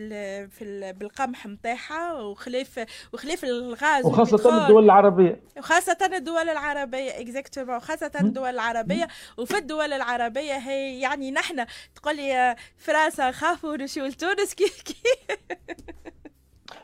في 0.49 0.63
ال 0.63 0.93
بالقمح 0.93 1.47
نتاعها 1.47 2.06
وخلاف 2.13 2.85
وخلاف 3.13 3.43
الغاز 3.43 4.05
وخاصة 4.05 4.63
الدول 4.63 4.83
العربية. 4.83 5.39
وخاصة 5.57 5.97
الدول 6.13 6.49
العربية 6.49 7.21
exactement 7.21 7.75
وخاصة 7.75 8.11
الدول 8.21 8.49
العربية. 8.49 9.07
وفي 9.37 9.57
الدول 9.57 9.93
العربية 9.93 10.53
هي 10.57 10.99
يعني 10.99 11.31
نحن 11.31 11.65
تقول 11.95 12.15
لي 12.15 12.55
فرنسا 12.77 13.31
خافوا 13.31 13.77
نمشيو 13.77 14.05
لتونس 14.05 14.53
كيف 14.53 14.81
كيف 14.87 15.37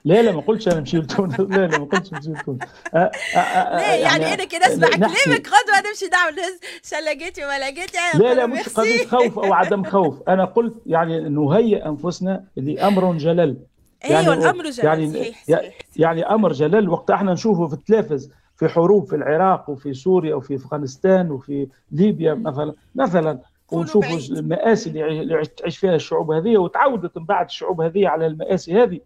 لا 0.06 0.22
لا 0.22 0.32
ما 0.32 0.42
قلتش 0.42 0.68
أنا 0.68 0.80
نمشي 0.80 0.98
لتونس 0.98 1.40
لا 1.40 1.68
لا 1.68 1.80
ما 1.80 1.86
قلتش 1.86 2.14
نمشي 2.14 2.30
لتونس 2.30 2.60
لا 2.94 3.12
يعني, 3.36 4.02
يعني 4.02 4.34
أنا 4.34 4.44
كي 4.44 4.58
نسمع 4.58 4.88
كلامك. 4.88 5.48
غدوة 5.48 5.90
نمشي 5.90 6.08
نعمل 6.12 6.36
شلقيتي 6.84 7.46
وما 7.46 7.60
لقيتي؟ 7.60 7.98
لا 8.16 8.34
لا 8.34 8.46
مش 8.46 8.70
قضية 8.70 9.06
خوف 9.06 9.40
أو 9.40 9.54
عدم 9.54 9.84
خوف. 9.84 10.30
أنا 10.30 10.46
قلت 10.46 10.74
يعني 10.86 11.20
نهيئ 11.20 11.86
أنفسنا 11.86 12.44
لأمر 12.56 13.18
جلل. 13.18 13.58
يعني 14.04 14.28
أيوه 14.28 14.34
الأمر 14.34 14.70
جلال. 14.70 14.86
يعني 14.86 15.12
صحيح 15.12 15.44
صحيح. 15.44 15.78
يعني 15.96 16.24
أمر 16.24 16.52
جلال 16.54 16.90
وقت 16.90 17.12
إحنا 17.12 17.34
نشوفه 17.34 17.68
في 17.68 17.74
التلفز 17.74 18.32
في 18.56 18.68
حروب 18.68 19.08
في 19.08 19.16
العراق 19.16 19.70
وفي 19.70 19.94
سوريا 19.94 20.36
وفي 20.36 20.56
أفغانستان 20.56 21.32
وفي 21.32 21.68
ليبيا 21.92 22.34
مثلا 22.34 22.74
مثلا 22.96 23.40
ونشوف 23.72 24.06
المآسي 24.32 24.90
اللي 24.90 25.46
تعيش 25.46 25.78
فيها 25.78 25.96
الشعوب 25.96 26.32
هذه 26.32 26.58
وتعودت 26.58 27.18
من 27.18 27.26
بعد 27.26 27.46
الشعوب 27.46 27.82
هذه 27.82 28.08
على 28.08 28.28
المآسي 28.28 28.84
هذه. 28.84 29.00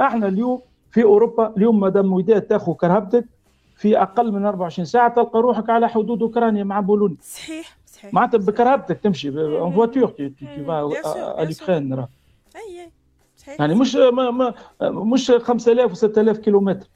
إحنا 0.00 0.28
اليوم 0.28 0.60
في 0.90 1.02
أوروبا 1.02 1.52
اليوم 1.56 1.80
ما 1.80 1.88
دام 1.88 2.12
وداد 2.12 2.42
تاخذ 2.42 2.72
كرهبتك 2.72 3.24
في 3.76 4.02
أقل 4.02 4.32
من 4.32 4.44
24 4.46 4.84
ساعة 4.84 5.14
تلقى 5.14 5.40
روحك 5.40 5.70
على 5.70 5.88
حدود 5.88 6.22
أوكرانيا 6.22 6.64
مع 6.64 6.80
بولونيا. 6.80 7.16
صحيح 7.20 7.76
صحيح 7.86 8.14
معناتها 8.14 8.38
بكرهبتك 8.38 9.00
تمشي 9.00 9.28
en 9.28 9.72
voiture 9.72 10.08
tu 10.08 10.30
vas 10.66 10.80
l'Ukraine 10.80 11.92
أي 12.56 12.80
أي. 12.82 12.90
صحيح 13.46 13.60
يعني 13.60 13.74
مش 13.74 13.94
ما 13.94 14.30
ما 14.30 14.54
مش 14.82 15.30
5000 15.30 15.90
و 15.92 15.94
6000 15.94 16.38
كيلومتر. 16.38 16.86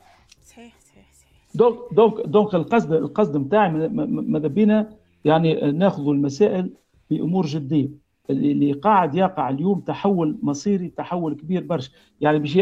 صحيح 0.44 0.74
صحيح 0.80 1.12
صحيح. 1.12 1.54
donc 1.54 1.78
donc 1.92 2.26
donc 2.26 2.54
القصد 2.54 2.92
القصد 2.92 3.36
نتاعي 3.36 3.70
ماذا 3.70 4.48
بينا؟ 4.48 4.90
يعني 5.24 5.72
ناخذ 5.72 6.08
المسائل 6.08 6.70
بأمور 7.10 7.46
جدية. 7.46 7.88
اللي 8.30 8.72
قاعد 8.72 9.14
يقع 9.14 9.48
اليوم 9.48 9.80
تحول 9.80 10.38
مصيري 10.42 10.88
تحول 10.88 11.34
كبير 11.34 11.62
برشا. 11.64 11.90
يعني 12.20 12.38
باش 12.38 12.58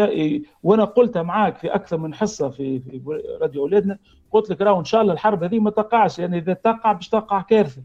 وأنا 0.63 0.85
قلتها 0.85 1.23
معاك 1.23 1.57
في 1.57 1.75
أكثر 1.75 1.99
من 1.99 2.15
حصة 2.15 2.49
في 2.49 2.81
في 2.81 3.01
راديو 3.41 3.63
أولادنا 3.63 3.99
قلت 4.33 4.51
لك 4.51 4.61
راهو 4.61 4.81
إن 4.81 4.85
شاء 4.85 5.03
الله 5.03 5.13
الحرب 5.13 5.45
هذه 5.45 5.59
ما 5.59 5.71
تقعش 5.71 6.19
يعني 6.19 6.39
إذا 6.39 6.53
تقع 6.53 6.93
باش 6.93 7.09
تقع 7.09 7.41
كارثة. 7.43 7.83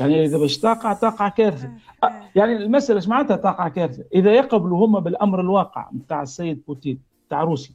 يعني 0.00 0.24
إذا 0.24 0.38
باش 0.38 0.58
تقع 0.58 0.92
تقع 0.92 1.28
كارثة. 1.28 1.68
آه، 2.04 2.06
آه. 2.06 2.12
يعني 2.34 2.56
المسألة 2.56 2.96
إيش 2.96 3.08
معناتها 3.08 3.36
تقع 3.36 3.68
كارثة. 3.68 4.04
إذا 4.14 4.32
يقبلوا 4.32 4.86
هم 4.86 5.00
بالأمر 5.00 5.40
الواقع 5.40 5.88
نتاع 5.96 6.22
السيد 6.22 6.62
بوتين 6.66 6.98
نتاع 7.26 7.42
روسيا. 7.42 7.74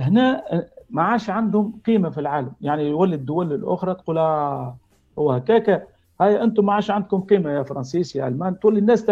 هنا 0.00 0.54
آه، 0.54 0.66
ما 0.90 1.02
عادش 1.02 1.30
عندهم 1.30 1.80
قيمة 1.86 2.10
في 2.10 2.20
العالم. 2.20 2.52
يعني 2.60 2.82
يولي 2.88 3.14
الدول 3.14 3.52
الأخرى 3.52 3.94
تقول 3.94 4.18
هو 5.18 5.32
هكاك 5.32 5.88
هاي 6.20 6.42
أنتم 6.42 6.66
ما 6.66 6.72
عادش 6.72 6.90
عندكم 6.90 7.20
قيمة 7.20 7.50
يا 7.50 7.62
فرنسيس 7.62 8.16
يا 8.16 8.28
ألمان. 8.28 8.58
تولي 8.58 8.78
الناس 8.78 9.06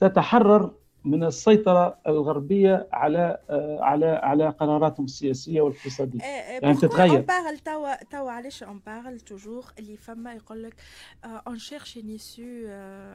تتحرر 0.00 0.70
من 1.06 1.24
السيطرة 1.24 1.98
الغربية 2.06 2.88
على 2.92 3.38
على 3.80 4.06
على 4.06 4.48
قراراتهم 4.48 5.04
السياسية 5.04 5.60
والاقتصادية. 5.60 6.20
يعني 6.22 6.74
تتغير. 6.74 7.20
parle 7.20 7.58
توا 7.58 8.04
توا 8.04 8.30
علاش 8.30 8.62
on 8.62 8.80
parle 8.86 9.20
toujours 9.20 9.64
اللي 9.78 9.96
فما 9.96 10.34
يقول 10.34 10.62
لك 10.62 10.74
on 11.24 11.58
cherche 11.58 11.96
une 11.96 12.14
issue 12.14 12.42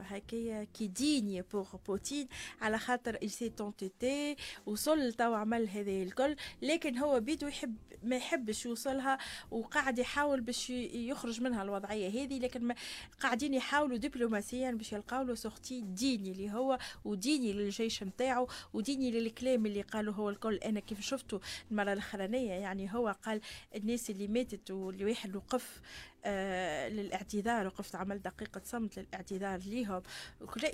هكايا 0.02 0.64
qui 0.74 0.86
est 0.86 1.07
digne 1.07 1.42
pour 1.52 1.66
Poutine 1.88 2.28
على 2.60 2.78
خاطر 2.78 3.16
s'est 3.16 3.62
entêté 3.62 4.40
وصل 4.66 5.12
توا 5.12 5.36
عمل 5.36 5.68
هذه 5.68 6.02
الكل 6.02 6.36
لكن 6.62 6.98
هو 6.98 7.20
بيدو 7.20 7.46
يحب 7.46 7.74
ما 8.02 8.16
يحبش 8.16 8.66
يوصلها 8.66 9.18
وقاعد 9.50 9.98
يحاول 9.98 10.40
باش 10.40 10.70
يخرج 10.70 11.40
منها 11.40 11.62
الوضعية 11.62 12.08
هذه 12.08 12.38
لكن 12.38 12.74
قاعدين 13.20 13.54
يحاولوا 13.54 13.96
دبلوماسيا 13.96 14.70
باش 14.70 14.92
يلقاو 14.92 15.22
له 15.22 15.34
sortie 15.34 15.80
digne 15.80 16.32
اللي 16.32 16.52
هو 16.52 16.78
و 17.04 17.12
digne 17.12 17.52
للجيش 17.82 18.02
نتاعو 18.02 18.48
و 18.74 18.80
digne 18.80 19.10
للكلام 19.10 19.66
اللي 19.66 19.82
قالوا 19.82 20.14
هو 20.14 20.30
الكل 20.30 20.54
أنا 20.54 20.80
كيف 20.80 21.00
شفته 21.00 21.40
المرة 21.70 21.92
الأخرانية 21.92 22.52
يعني 22.52 22.94
هو 22.94 23.16
قال 23.22 23.40
الناس 23.74 24.10
اللي 24.10 24.28
ماتت 24.28 24.70
واللي 24.70 25.04
واحد 25.04 25.36
وقف 25.36 25.80
آه 26.24 26.88
للاعتذار 26.88 27.66
وقفت 27.66 27.94
عمل 27.94 28.22
دقيقة 28.22 28.60
صمت 28.64 28.98
للاعتذار 28.98 29.58
ليهم. 29.58 30.02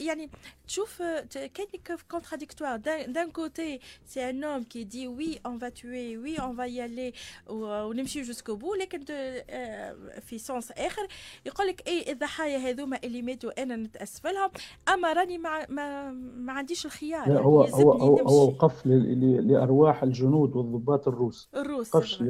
يعني 0.00 0.30
تشوف 0.66 1.02
كان 1.02 1.66
contradictoire 2.10 2.76
d'un 2.76 3.30
côté 3.30 3.80
c'est 4.06 4.30
un 4.30 4.44
homme 4.44 4.62
qui 4.62 4.84
dit 4.84 5.08
oui 5.08 5.40
on 5.46 5.58
va 5.58 5.68
tuer 5.68 6.16
oui 6.18 6.36
on 6.36 6.56
va 6.56 6.64
y 6.64 6.72
aller 6.72 7.12
ونمشي 7.50 8.22
jusqu'au 8.22 8.56
bout 8.56 8.74
لكن 8.74 9.04
آه 9.10 9.96
في 10.20 10.38
sens 10.38 10.70
آخر 10.72 11.08
يقول 11.46 11.66
لك 11.66 11.88
اي 11.88 12.12
الضحايا 12.12 12.58
هذوما 12.58 12.98
اللي 13.04 13.22
ماتوا 13.22 13.62
أنا 13.62 13.76
نتاسف 13.76 14.26
لهم 14.26 14.50
أما 14.88 15.12
راني 15.12 15.38
ما 15.38 15.66
ما, 15.70 16.10
ما 16.12 16.52
عنديش 16.52 16.86
الخيار. 16.86 17.28
يعني 17.28 17.40
هو 17.40 17.62
هو 17.62 17.92
هو, 17.92 18.18
هو 18.18 18.48
وقف 18.48 18.86
لأرواح 18.86 20.02
الجنود 20.02 20.56
والضباط 20.56 21.08
الروس. 21.08 21.48
الروس 21.54 21.94
وقفش 21.94 22.22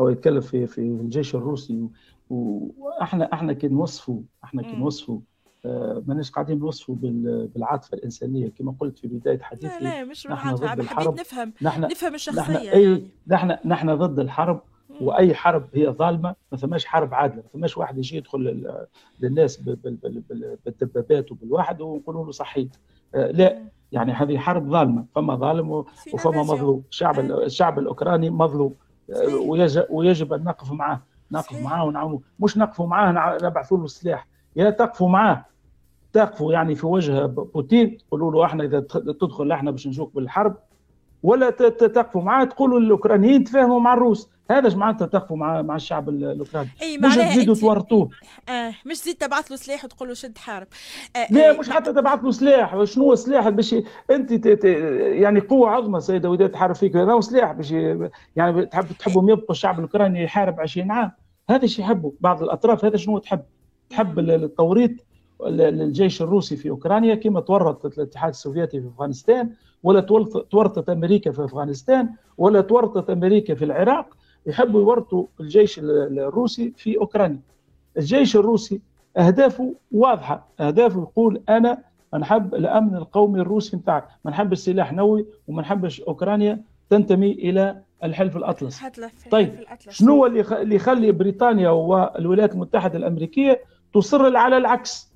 هو 0.00 0.08
يتكلم 0.08 0.40
في 0.40 0.66
في 0.66 0.78
الجيش 0.78 1.34
الروسي. 1.34 1.88
وإحنا 2.30 3.32
أحنا 3.32 3.52
كي 3.52 3.68
نوصفوا 3.68 4.20
أحنا 4.44 4.62
كي 4.62 4.76
نوصفوا 4.76 5.18
آه 5.66 6.02
ماناش 6.06 6.30
قاعدين 6.30 6.58
نوصفوا 6.58 6.94
بالعاطفة 7.54 7.94
الإنسانية. 7.94 8.48
كما 8.48 8.74
قلت 8.80 8.98
في 8.98 9.08
بداية 9.08 9.38
حديثي 9.38 9.84
لا 9.84 9.84
لا 9.84 10.04
مش 10.04 10.26
نحن 10.26 10.54
ضد 10.54 10.80
الحرب. 10.80 11.20
نفهم 11.20 11.52
نحن 11.62 11.80
نفهم 11.80 12.14
الشخصية 12.14 12.40
نحن 12.40 12.52
أي 12.52 12.82
يعني. 12.82 13.08
نحن 13.28 13.56
نحن 13.68 13.96
ضد 13.96 14.18
الحرب 14.18 14.60
وأي 15.00 15.34
حرب 15.34 15.68
هي 15.74 15.86
ظالمة 15.86 16.34
ما 16.52 16.58
ثماش 16.58 16.86
حرب 16.86 17.14
عادلة. 17.14 17.42
ما 17.42 17.48
ثماش 17.52 17.76
واحد 17.76 17.98
يجي 17.98 18.16
يدخل 18.16 18.64
للناس 19.20 19.56
بالدبابات 20.66 21.32
وبالواحد 21.32 21.80
ونقولوا 21.80 22.24
له 22.24 22.32
صحيت. 22.32 22.76
آه 23.14 23.30
لا 23.30 23.62
يعني 23.92 24.12
هذه 24.12 24.38
حرب 24.38 24.70
ظالمة. 24.70 25.04
فما 25.14 25.36
ظالم 25.36 25.70
وفما 26.12 26.42
مظلوم. 26.42 26.82
الشعب 26.90 27.20
الشعب 27.20 27.78
الأوكراني 27.78 28.30
مظلوم. 28.30 28.74
ويجب, 29.40 29.86
ويجب 29.90 30.32
أن 30.32 30.44
نقف 30.44 30.72
معه. 30.72 31.02
نقف 31.32 31.62
معاه 31.62 31.84
ونعاونوا. 31.84 32.18
مش 32.40 32.58
نقفوا 32.58 32.86
معاه 32.86 33.38
نبعثوا 33.42 33.78
له 33.78 33.84
السلاح. 33.84 34.26
يا 34.56 34.70
تقفوا 34.70 35.08
معاه. 35.08 35.44
تقفوا 36.12 36.52
يعني 36.52 36.74
في 36.74 36.86
وجه 36.86 37.26
بوتين. 37.26 37.98
تقولوا 37.98 38.32
له 38.32 38.44
إحنا 38.44 38.64
إذا 38.64 38.80
تدخل 39.20 39.52
إحنا 39.52 39.70
باش 39.70 39.86
نجوك 39.88 40.14
بالحرب. 40.14 40.56
ولا 41.22 41.50
تقفوا 41.50 42.22
معاه 42.22 42.44
تقولوا 42.44 42.80
للأوكرانيين 42.80 43.44
تفاهموا 43.44 43.80
مع 43.80 43.94
الروس. 43.94 44.30
هذا 44.50 44.76
معناتها 44.76 45.06
تقفوا 45.06 45.36
مع 45.36 45.62
مع 45.62 45.76
الشعب 45.76 46.08
الأوكراني. 46.08 46.68
إي 46.82 46.98
مش 46.98 47.16
تزيدوا 47.16 47.54
تورطوه 47.54 48.10
آه 48.48 48.74
مش 48.86 49.00
تزيد 49.00 49.16
تبعث 49.16 49.50
له 49.50 49.56
سلاح 49.56 49.84
وتقول 49.84 50.08
له 50.08 50.14
شد 50.14 50.38
حارب. 50.38 50.66
آه 51.16 51.26
لا 51.30 51.50
آه 51.50 51.52
مش 51.52 51.70
حتى 51.70 51.92
تبعث 51.92 52.24
له 52.24 52.30
سلاح. 52.30 52.84
شنو 52.84 53.04
هو 53.04 53.12
السلاح 53.12 53.48
باش 53.48 53.74
أنت 54.10 54.32
ت... 54.32 54.64
يعني 54.64 55.40
قوة 55.40 55.70
عظمى 55.70 56.00
سيدة 56.00 56.30
وداد 56.30 56.50
تحارب 56.50 56.74
فيك. 56.74 56.96
هذا 56.96 57.20
سلاح 57.20 57.52
باش 57.52 57.70
يعني 58.36 58.66
تحب 58.66 58.86
تحبهم 58.98 59.28
يبقوا 59.28 59.50
الشعب 59.50 59.78
الأوكراني 59.78 60.22
يحارب 60.22 60.60
20 60.60 60.90
عام. 60.90 61.12
هذا 61.50 61.64
الشيء 61.64 61.84
يحبه. 61.84 62.12
بعض 62.20 62.42
الأطراف 62.42 62.84
هذا 62.84 62.96
شنو 62.96 63.18
تحب؟ 63.18 63.42
تحب 63.90 64.18
التوريط 64.18 64.90
للجيش 65.46 66.22
الروسي 66.22 66.56
في 66.56 66.70
أوكرانيا 66.70 67.14
كما 67.14 67.40
تورطت 67.40 67.98
الاتحاد 67.98 68.30
السوفيتي 68.30 68.80
في 68.80 68.88
أفغانستان 68.88 69.50
ولا 69.82 70.00
تورطت 70.50 70.88
أمريكا 70.88 71.30
في 71.30 71.44
أفغانستان 71.44 72.08
ولا 72.38 72.60
تورطت 72.60 73.10
أمريكا 73.10 73.54
في 73.54 73.64
العراق 73.64 74.16
يحبوا 74.46 74.80
يورطوا 74.80 75.26
الجيش 75.40 75.80
الروسي 75.82 76.72
في 76.76 76.98
أوكرانيا. 76.98 77.40
الجيش 77.96 78.36
الروسي 78.36 78.80
أهدافه 79.16 79.74
واضحة. 79.92 80.48
أهدافه 80.60 81.00
يقول 81.00 81.42
أنا 81.48 81.78
نحب 82.14 82.54
الأمن 82.54 82.96
القومي 82.96 83.40
الروسي 83.40 83.76
نتاعك. 83.76 84.08
ما 84.24 84.30
نحبش 84.30 84.58
سلاح 84.58 84.92
نووي 84.92 85.26
وما 85.48 85.62
نحبش 85.62 86.00
أوكرانيا 86.00 86.62
تنتمي 86.90 87.32
إلى 87.32 87.82
الحلف 88.04 88.36
الاطلسي 88.36 88.90
طيب 89.30 89.54
شنو 89.88 90.12
هو 90.12 90.26
اللي 90.26 90.74
يخلي 90.74 91.12
بريطانيا 91.12 91.70
والولايات 91.70 92.52
المتحدة 92.54 92.98
الأمريكية 92.98 93.60
تصر 93.94 94.36
على 94.36 94.56
العكس؟ 94.56 95.12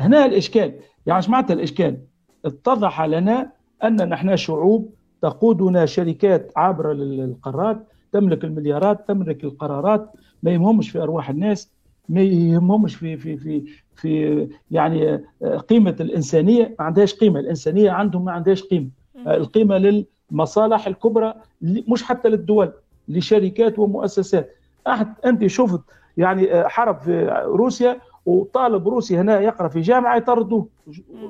هنا 0.00 0.24
الإشكال. 0.24 0.74
يعني 1.06 1.16
إيش 1.16 1.28
معناتها 1.28 1.54
الإشكال. 1.54 1.96
اتضح 2.44 3.02
لنا 3.02 3.50
أن 3.84 4.08
نحن 4.08 4.36
شعوب 4.36 4.94
تقودنا 5.22 5.86
شركات 5.86 6.52
عابره 6.56 6.92
للقارات 6.92 7.86
تملك 8.12 8.44
المليارات 8.44 9.08
تملك 9.08 9.44
القرارات 9.44 10.12
ما 10.42 10.50
يهمهمش 10.50 10.90
في 10.90 11.02
أرواح 11.02 11.30
الناس 11.30 11.70
ما 12.08 12.20
يهمهمش 12.20 12.94
في 12.94 13.16
في 13.16 13.36
في 13.36 13.64
في 13.94 14.48
يعني 14.70 15.24
قيمة 15.68 15.96
الإنسانية. 16.00 16.74
ما 16.78 16.84
عندهاش 16.84 17.14
قيمة 17.14 17.40
الإنسانية 17.40 17.90
عندهم 17.90 18.24
ما 18.24 18.32
عندهاش 18.32 18.62
قيمة. 18.62 18.88
القيمة 19.26 20.04
للمصالح 20.30 20.86
الكبرى 20.86 21.34
مش 21.62 22.02
حتى 22.02 22.28
للدول 22.28 22.72
لشركات 23.08 23.78
ومؤسسات. 23.78 24.56
أنت 25.24 25.46
شفت 25.46 25.80
يعني 26.16 26.68
حرب 26.68 27.00
في 27.00 27.42
روسيا 27.44 28.00
وطالب 28.26 28.88
روسي 28.88 29.18
هنا 29.18 29.40
يقرأ 29.40 29.68
في 29.68 29.80
جامعة 29.80 30.16
يطردوه 30.16 30.68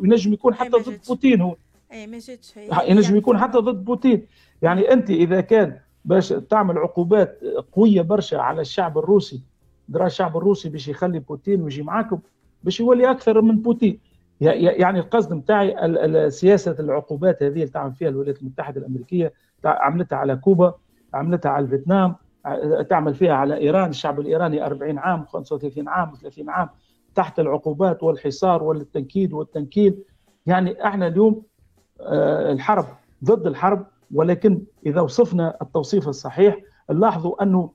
ينجم 0.02 0.32
يكون 0.32 0.54
حتى 0.54 0.70
ضد 0.70 1.00
بوتين 1.08 1.40
هو. 1.40 1.56
اي 1.92 2.06
ما 2.06 2.18
جاتش. 2.18 2.54
ينجم 2.88 3.16
يكون 3.16 3.38
حتى 3.38 3.58
ضد 3.58 3.84
بوتين. 3.84 4.26
يعني 4.62 4.92
أنت 4.92 5.10
إذا 5.10 5.40
كان 5.40 5.78
باش 6.06 6.28
تعمل 6.28 6.78
عقوبات 6.78 7.40
قوية 7.72 8.02
برشا 8.02 8.38
على 8.38 8.60
الشعب 8.60 8.98
الروسي 8.98 9.42
درا 9.88 10.06
الشعب 10.06 10.36
الروسي 10.36 10.68
باش 10.68 10.88
يخلي 10.88 11.18
بوتين 11.18 11.62
ويجي 11.62 11.82
معاكم 11.82 12.18
باش 12.62 12.80
يولي 12.80 13.10
أكثر 13.10 13.42
من 13.42 13.62
بوتين. 13.62 14.00
يعني 14.40 14.98
القصد 15.00 15.32
نتاعي 15.32 16.30
سياسة 16.30 16.76
العقوبات 16.80 17.42
هذه 17.42 17.52
اللي 17.52 17.66
تعمل 17.66 17.92
فيها 17.94 18.08
الولايات 18.08 18.40
المتحدة 18.42 18.80
الأمريكية 18.80 19.32
عملتها 19.64 20.16
على 20.16 20.36
كوبا 20.36 20.74
عملتها 21.14 21.50
على 21.50 21.66
فيتنام 21.66 22.14
تعمل 22.90 23.14
فيها 23.14 23.32
على 23.34 23.56
إيران 23.56 23.90
الشعب 23.90 24.20
الإيراني 24.20 24.66
40 24.66 24.98
عام 24.98 25.24
35 25.24 25.88
عام 25.88 26.12
30 26.22 26.50
عام 26.50 26.68
تحت 27.14 27.40
العقوبات 27.40 28.02
والحصار 28.02 28.62
والتنكيد 28.62 29.32
والتنكيل. 29.32 29.98
يعني 30.46 30.86
إحنا 30.86 31.06
اليوم 31.06 31.42
الحرب 32.00 32.86
ضد 33.24 33.46
الحرب 33.46 33.86
ولكن 34.14 34.62
إذا 34.86 35.00
وصفنا 35.00 35.56
التوصيف 35.62 36.08
الصحيح 36.08 36.56
نلاحظوا 36.90 37.42
أنه 37.42 37.70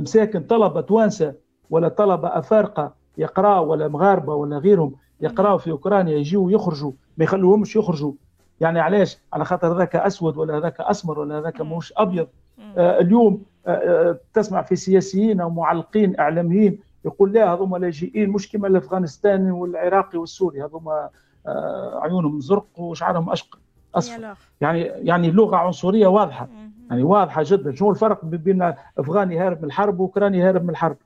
مساكن 0.00 0.40
طلبة 0.42 0.80
توانسة 0.80 1.34
ولا 1.70 1.88
طلبة 1.88 2.28
أفارقة 2.28 2.94
يقراوا 3.18 3.66
ولا 3.66 3.88
مغاربة 3.88 4.34
ولا 4.34 4.58
غيرهم 4.58 4.94
يقراوا 5.20 5.58
في 5.58 5.70
أوكرانيا 5.70 6.16
يجيوا 6.16 6.50
يخرجوا 6.50 6.92
ما 7.16 7.24
يخلوهمش 7.24 7.76
يخرجوا. 7.76 8.12
يعني 8.60 8.80
علاش؟ 8.80 9.18
على 9.32 9.44
خاطر 9.44 9.78
ذاك 9.78 9.96
أسود 9.96 10.36
ولا 10.36 10.60
ذاك 10.60 10.80
أسمر 10.80 11.18
ولا 11.18 11.40
ذاك 11.40 11.60
مش 11.60 11.92
أبيض. 11.96 12.28
آه 12.76 13.00
اليوم 13.00 13.42
آه 13.66 14.18
تسمع 14.34 14.62
في 14.62 14.76
سياسيين 14.76 15.40
أو 15.40 15.50
معلقين 15.50 16.20
إعلاميين 16.20 16.78
يقول 17.04 17.32
لا 17.32 17.54
هذوما 17.54 17.78
لاجئين 17.78 18.30
مش 18.30 18.52
كما 18.52 18.68
الأفغانستاني 18.68 19.50
والعراقي 19.50 20.18
والسوري 20.18 20.64
هذوما 20.64 21.08
آه 21.46 22.00
عيونهم 22.02 22.40
زرق 22.40 22.66
وشعرهم 22.78 23.30
أشقر. 23.30 23.58
أصفر. 23.94 24.34
يعني 24.60 24.80
يعني 24.80 25.30
لغة 25.30 25.56
عنصرية 25.56 26.06
واضحة. 26.06 26.48
يعني 26.90 27.02
واضحة 27.02 27.42
جدا. 27.46 27.74
شنو 27.74 27.90
الفرق 27.90 28.24
بين 28.24 28.74
أفغاني 28.98 29.38
هارب 29.38 29.58
من 29.58 29.64
الحرب 29.64 30.00
وأوكراني 30.00 30.42
هارب 30.42 30.62
من 30.64 30.70
الحرب؟ 30.70 30.96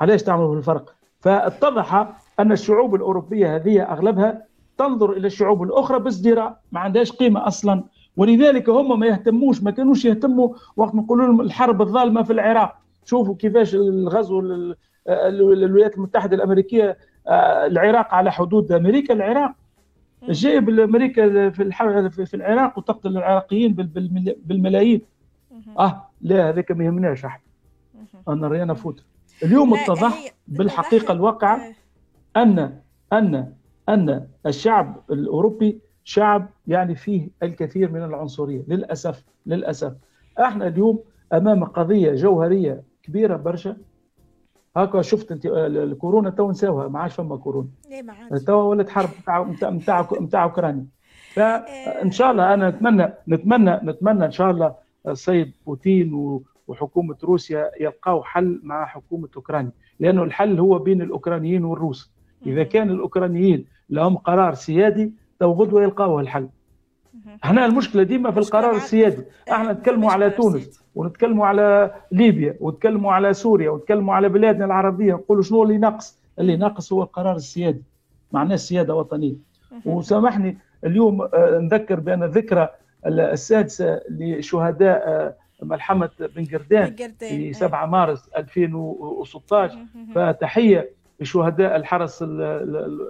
علاش 0.00 0.22
تعملوا 0.22 0.56
الفرق 0.56 0.94
فاتضح 1.20 2.14
أن 2.40 2.52
الشعوب 2.52 2.94
الأوروبية 2.94 3.56
هذه 3.56 3.82
أغلبها 3.82 4.42
تنظر 4.78 5.12
إلى 5.12 5.26
الشعوب 5.26 5.62
الأخرى 5.62 5.98
بازدراء. 5.98 6.60
ما 6.72 6.80
عندهاش 6.80 7.12
قيمة 7.12 7.46
أصلا. 7.46 7.84
ولذلك 8.16 8.68
هم 8.68 9.00
ما 9.00 9.06
يهتموش 9.06 9.62
ما 9.62 9.70
كانوش 9.70 10.04
يهتموا 10.04 10.54
وقت 10.76 10.94
نقولوا 10.94 11.26
لهم 11.26 11.40
الحرب 11.40 11.82
الظالمة 11.82 12.22
في 12.22 12.32
العراق. 12.32 12.76
شوفوا 13.04 13.34
كيفاش 13.34 13.74
الغزو 13.74 14.40
الولايات 15.08 15.96
المتحدة 15.96 16.36
الأمريكية 16.36 16.98
العراق 17.66 18.14
على 18.14 18.32
حدود 18.32 18.72
أمريكا 18.72 19.14
العراق 19.14 19.52
جايب 20.28 20.68
أمريكا 20.80 21.50
في 21.50 21.62
في 22.26 22.34
العراق 22.34 22.78
وتقتل 22.78 23.08
العراقيين 23.08 23.72
بالملايين. 24.44 25.00
آه 25.78 26.08
لا 26.20 26.48
هذاك 26.48 26.72
ما 26.72 26.84
يهمناش 26.84 27.24
أحد. 27.24 27.40
أنا 28.28 28.48
ريانا 28.48 28.74
فوت 28.74 29.04
اليوم 29.42 29.74
اتضح 29.74 30.34
بالحقيقة 30.48 31.12
الواقعة 31.12 31.60
ان 32.36 32.78
ان 33.12 33.52
أن 33.88 34.26
الشعب 34.46 35.02
الأوروبي 35.10 35.78
شعب 36.04 36.48
يعني 36.66 36.94
فيه 36.94 37.28
الكثير 37.42 37.92
من 37.92 38.02
العنصرية. 38.04 38.62
للأسف 38.68 39.24
للأسف. 39.46 39.92
إحنا 40.38 40.66
اليوم 40.66 41.00
أمام 41.32 41.64
قضية 41.64 42.14
جوهرية 42.14 42.82
كبيرة 43.02 43.36
برشا. 43.36 43.76
هكا 44.76 45.02
شفت 45.02 45.32
انت 45.32 45.46
الكورونا 45.46 46.30
تو 46.30 46.50
نساوها 46.50 46.88
ما 46.88 46.98
عادش 46.98 47.14
فما 47.14 47.36
كورونا. 47.36 47.68
تو 48.46 48.54
ولات 48.54 48.88
حرب 48.90 49.08
نتاع 49.48 49.70
نتاع 49.70 50.08
نتاع 50.20 50.44
أوكرانيا. 50.44 50.86
فان 51.34 52.10
شاء 52.10 52.30
الله 52.30 52.54
أنا 52.54 52.70
نتمنى 52.70 53.12
نتمنى 53.28 53.80
نتمنى 53.84 54.24
إن 54.24 54.30
شاء 54.30 54.50
الله 54.50 54.74
السيد 55.08 55.52
بوتين 55.66 56.40
وحكومة 56.68 57.16
روسيا 57.24 57.70
يلقاو 57.80 58.22
حل 58.22 58.60
مع 58.62 58.86
حكومة 58.86 59.28
أوكرانيا. 59.36 59.70
لأنه 60.00 60.22
الحل 60.22 60.60
هو 60.60 60.78
بين 60.78 61.02
الأوكرانيين 61.02 61.64
والروس. 61.64 62.12
إذا 62.46 62.62
كان 62.62 62.90
الأوكرانيين 62.90 63.64
لهم 63.90 64.16
قرار 64.16 64.54
سيادي 64.54 65.12
تو 65.40 65.52
غدوة 65.52 65.82
يلقاو 65.82 66.20
الحل. 66.20 66.48
هنا 67.44 67.66
المشكلة 67.66 68.02
ديما 68.02 68.30
في 68.30 68.38
القرار 68.38 68.76
السيادي. 68.76 69.22
أحنا 69.52 69.72
نتكلموا 69.72 70.10
على 70.12 70.30
تونس. 70.30 70.85
ونتكلموا 70.96 71.46
على 71.46 71.94
ليبيا 72.12 72.56
ونتكلموا 72.60 73.12
على 73.12 73.34
سوريا 73.34 73.70
ونتكلموا 73.70 74.14
على 74.14 74.28
بلادنا 74.28 74.64
العربية 74.64 75.14
نقولوا 75.14 75.42
شنو 75.42 75.62
اللي 75.62 75.78
ناقص؟ 75.78 76.18
اللي 76.38 76.56
ناقص 76.56 76.92
هو 76.92 77.02
القرار 77.02 77.36
السيادي 77.36 77.82
معناه 78.32 78.56
سياده 78.56 78.94
وطنيه 78.94 79.34
وسامحني 79.84 80.58
اليوم 80.84 81.22
آه، 81.22 81.58
نذكر 81.58 82.00
بأن 82.00 82.22
الذكرى 82.22 82.68
السادسة 83.06 84.00
لشهداء 84.10 85.08
آه، 85.08 85.34
ملحمة 85.62 86.10
بن 86.36 86.44
قردان 86.44 86.96
في 87.18 87.52
7 87.52 87.84
إيه. 87.84 87.90
مارس 87.90 88.28
2016 88.36 89.78
فتحية 90.14 90.90
لشهداء 91.20 91.76
الحرس 91.76 92.24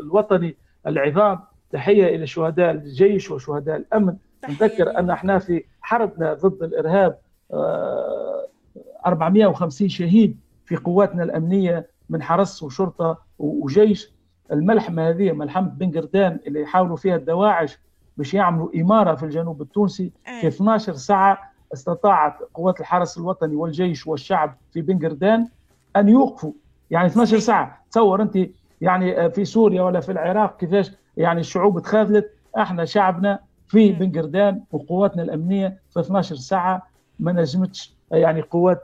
الوطني 0.02 0.56
العظام 0.86 1.40
تحية 1.72 2.16
إلى 2.16 2.26
شهداء 2.26 2.70
الجيش 2.70 3.30
وشهداء 3.30 3.76
الأمن. 3.76 4.16
نذكر 4.48 4.98
أن 4.98 5.10
إحنا 5.10 5.38
في 5.38 5.64
حربنا 5.80 6.34
ضد 6.34 6.62
الإرهاب 6.62 7.18
450 7.52 9.86
آه، 9.86 9.90
شهيد 9.90 10.36
في 10.64 10.76
قواتنا 10.76 11.22
الأمنية 11.22 11.86
من 12.10 12.22
حرس 12.22 12.62
وشرطة 12.62 13.18
وجيش. 13.38 14.10
الملحمة 14.52 15.08
هذه 15.08 15.32
ملحمة 15.32 15.68
بن 15.68 15.90
قردان 15.98 16.38
اللي 16.46 16.60
يحاولوا 16.60 16.96
فيها 16.96 17.16
الدواعش 17.16 17.78
باش 18.16 18.34
يعملوا 18.34 18.68
إمارة 18.76 19.14
في 19.14 19.22
الجنوب 19.22 19.62
التونسي. 19.62 20.12
في 20.40 20.48
12 20.48 20.94
ساعة 20.94 21.38
استطاعت 21.74 22.34
قوات 22.54 22.80
الحرس 22.80 23.18
الوطني 23.18 23.56
والجيش 23.56 24.06
والشعب 24.06 24.56
في 24.72 24.82
بن 24.82 25.06
قردان 25.06 25.48
أن 25.96 26.08
يوقفوا. 26.08 26.52
يعني 26.90 27.06
12 27.06 27.38
ساعة. 27.38 27.84
تصور 27.90 28.22
أنت 28.22 28.38
يعني 28.80 29.30
في 29.30 29.44
سوريا 29.44 29.82
ولا 29.82 30.00
في 30.00 30.12
العراق 30.12 30.56
كيفاش 30.56 30.90
يعني 31.16 31.40
الشعوب 31.40 31.82
تخاذلت 31.82 32.30
إحنا 32.58 32.84
شعبنا 32.84 33.38
في 33.66 33.92
بن 33.92 34.20
قردان 34.20 34.62
وقواتنا 34.72 35.22
الأمنية 35.22 35.80
في 35.94 36.00
12 36.00 36.36
ساعة. 36.36 36.82
ما 37.18 37.32
نجمتش 37.32 37.94
يعني 38.10 38.40
قوات 38.40 38.82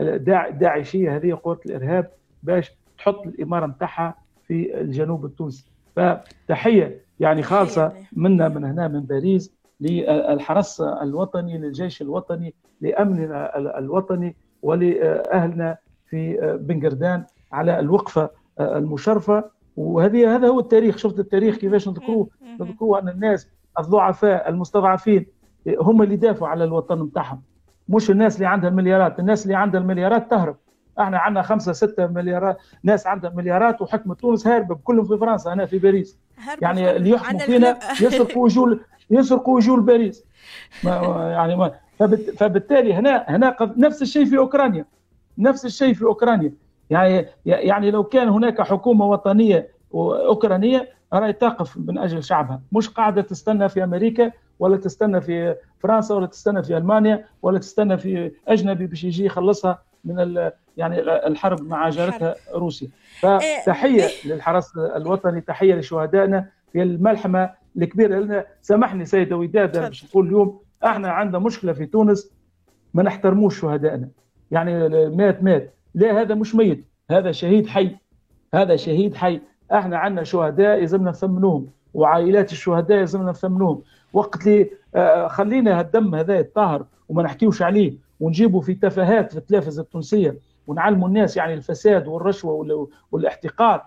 الداعشيه 0.00 1.16
هذه 1.16 1.38
قوات 1.42 1.66
الإرهاب 1.66 2.10
باش 2.42 2.72
تحط 2.98 3.26
الإمارة 3.26 3.66
نتاعها 3.66 4.14
في 4.46 4.80
الجنوب 4.80 5.24
التونسي. 5.24 5.64
فتحية 5.96 7.00
يعني 7.20 7.42
خالصة 7.42 7.92
منا 8.12 8.48
من 8.48 8.64
هنا 8.64 8.88
من 8.88 9.00
باريس 9.00 9.54
للحرس 9.80 10.80
الوطني 10.80 11.58
للجيش 11.58 12.02
الوطني 12.02 12.54
لامننا 12.80 13.58
الوطني 13.78 14.36
ولأهلنا 14.62 15.76
في 16.06 16.36
بن 16.60 16.86
قردان 16.86 17.24
على 17.52 17.78
الوقفة 17.78 18.30
المشرفة. 18.60 19.44
وهذه 19.76 20.36
هذا 20.36 20.48
هو 20.48 20.60
التاريخ. 20.60 20.96
شفت 20.96 21.18
التاريخ 21.18 21.56
كيفاش 21.56 21.88
نذكروه؟ 21.88 22.28
نذكروه 22.60 22.98
أن 22.98 23.08
الناس 23.08 23.48
الضعفاء 23.78 24.48
المستضعفين 24.48 25.26
هم 25.78 26.02
اللي 26.02 26.16
دافعوا 26.16 26.48
على 26.48 26.64
الوطن 26.64 27.06
بتاعهم 27.06 27.42
مش 27.88 28.10
الناس 28.10 28.36
اللي 28.36 28.46
عندها 28.46 28.70
مليارات 28.70 29.18
الناس 29.18 29.42
اللي 29.44 29.54
عندها 29.56 29.80
المليارات 29.80 30.30
تهرب. 30.30 30.56
إحنا 31.00 31.18
عندنا 31.18 31.42
خمسة 31.42 31.72
ستة 31.72 32.06
مليارات 32.06 32.58
ناس 32.82 33.06
عندها 33.06 33.30
مليارات 33.30 33.82
وحكمة 33.82 34.14
تونس 34.14 34.46
هاربة 34.46 34.74
كلهم 34.84 35.04
في 35.04 35.18
فرنسا 35.18 35.52
هنا 35.52 35.66
في 35.66 35.78
باريس. 35.78 36.18
يعني 36.62 36.96
اللي 36.96 37.10
يحكموا 37.10 37.40
فينا 37.40 37.78
يسرقوا 38.02 38.44
وجول 38.44 38.80
يسرقوا 39.10 39.56
وجول 39.56 39.80
باريس. 39.80 40.24
ما 40.84 40.92
يعني 41.32 41.56
ما 41.56 41.72
فبالتالي 42.36 42.94
هنا 42.94 43.24
هنا 43.28 43.56
نفس 43.76 44.02
الشيء 44.02 44.24
في 44.24 44.38
أوكرانيا. 44.38 44.84
نفس 45.38 45.64
الشيء 45.66 45.94
في 45.94 46.04
أوكرانيا. 46.04 46.52
يعني 46.90 47.26
يعني 47.46 47.90
لو 47.90 48.04
كان 48.04 48.28
هناك 48.28 48.60
حكومة 48.62 49.06
وطنية 49.06 49.68
أوكرانية 49.94 50.88
راهي 51.12 51.32
تقف 51.32 51.76
من 51.76 51.98
أجل 51.98 52.24
شعبها. 52.24 52.60
مش 52.72 52.88
قاعدة 52.88 53.22
تستنى 53.22 53.68
في 53.68 53.84
أمريكا 53.84 54.32
ولا 54.58 54.76
تستنى 54.76 55.20
في 55.20 55.56
فرنسا 55.78 56.14
ولا 56.14 56.26
تستنى 56.26 56.62
في 56.62 56.76
ألمانيا 56.76 57.24
ولا 57.42 57.58
تستنى 57.58 57.98
في 57.98 58.32
أجنبي 58.48 58.86
باش 58.86 59.04
يجي 59.04 59.24
يخلصها 59.24 59.82
من 60.04 60.50
يعني 60.76 61.00
الحرب 61.00 61.62
مع 61.62 61.88
جارتها 61.88 62.34
روسيا. 62.54 62.88
فتحيه 63.20 64.08
للحرس 64.26 64.76
الوطني 64.76 65.40
تحية 65.40 65.74
لشهدائنا 65.74 66.48
في 66.72 66.82
الملحمة 66.82 67.50
الكبيرة 67.76 68.18
لنا. 68.18 68.46
سامحني 68.62 69.04
سيد 69.04 69.32
وداد 69.32 69.78
باش 69.78 70.04
نقول 70.04 70.26
اليوم 70.26 70.60
إحنا 70.84 71.10
عندنا 71.10 71.38
مشكلة 71.38 71.72
في 71.72 71.86
تونس 71.86 72.30
ما 72.94 73.02
نحترموش 73.02 73.60
شهدائنا. 73.60 74.08
يعني 74.50 74.88
مات 75.08 75.42
مات. 75.42 75.74
لا 75.94 76.20
هذا 76.20 76.34
مش 76.34 76.54
ميت. 76.54 76.84
هذا 77.10 77.32
شهيد 77.32 77.66
حي. 77.66 77.96
هذا 78.54 78.76
شهيد 78.76 79.14
حي. 79.14 79.40
إحنا 79.72 79.98
عندنا 79.98 80.24
شهداء 80.24 80.78
يلزمنا 80.78 81.10
نثمنوهم 81.10 81.70
وعائلات 81.94 82.52
الشهداء 82.52 82.98
يلزمنا 82.98 83.30
نثمنوهم 83.30 83.82
وقت 84.12 84.46
اللي 84.46 84.70
آه، 84.94 85.28
خلينا 85.28 85.78
هالدم 85.78 86.14
هذا 86.14 86.38
يتطهر 86.38 86.86
وما 87.08 87.22
نحكيوش 87.22 87.62
عليه 87.62 87.94
ونجيبه 88.20 88.60
في 88.60 88.74
تفاهات 88.74 89.32
في 89.32 89.38
التلفزة 89.38 89.82
التونسية 89.82 90.38
ونعلموا 90.66 91.08
الناس 91.08 91.36
يعني 91.36 91.54
الفساد 91.54 92.06
والرشوة 92.06 92.88
والاحتقار. 93.12 93.82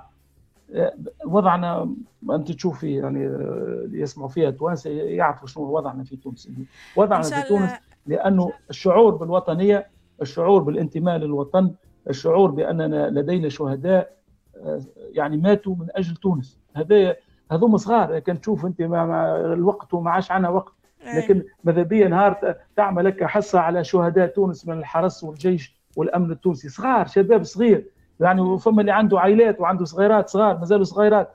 آه، 0.73 0.93
وضعنا 1.25 1.95
أنت 2.31 2.51
تشوفي 2.51 2.95
يعني 2.95 3.27
آه، 3.27 3.81
اللي 3.85 4.01
يسمعوا 4.01 4.29
فيها 4.29 4.49
التوانسه 4.49 4.89
يعرفوا 4.89 5.47
شنو 5.47 5.63
وضعنا 5.63 6.03
في 6.03 6.15
تونس. 6.15 6.49
وضعنا 6.95 7.23
في 7.23 7.47
تونس 7.47 7.71
لأنه 8.07 8.51
الشعور 8.69 9.15
بالوطنية 9.15 9.87
الشعور 10.21 10.63
بالانتماء 10.63 11.17
للوطن 11.17 11.71
الشعور 12.09 12.51
بأننا 12.51 13.09
لدينا 13.09 13.49
شهداء 13.49 14.15
آه، 14.57 14.81
يعني 15.11 15.37
ماتوا 15.37 15.75
من 15.75 15.87
أجل 15.91 16.15
تونس. 16.15 16.57
هذا 16.75 17.15
هذوما 17.51 17.77
صغار 17.77 18.19
كان 18.19 18.41
تشوف 18.41 18.65
أنت 18.65 18.81
مع 18.81 19.35
الوقت 19.35 19.93
وما 19.93 20.11
عادش 20.11 20.31
عندنا 20.31 20.49
وقت. 20.49 20.73
إيه. 21.03 21.17
لكن 21.19 21.43
ماذا 21.63 21.83
بيا 21.83 22.07
نهار 22.07 22.55
تعمل 22.75 23.05
لك 23.05 23.23
حصة 23.23 23.59
على 23.59 23.83
شهداء 23.83 24.27
تونس 24.27 24.67
من 24.67 24.77
الحرس 24.77 25.23
والجيش 25.23 25.75
والأمن 25.95 26.31
التونسي. 26.31 26.69
صغار 26.69 27.07
شباب 27.07 27.43
صغير. 27.43 27.85
يعني 28.19 28.59
فما 28.59 28.81
اللي 28.81 28.91
عنده 28.91 29.19
عائلات 29.19 29.59
وعنده 29.59 29.85
صغيرات 29.85 30.29
صغار 30.29 30.57
مازالوا 30.57 30.83
صغيرات. 30.83 31.29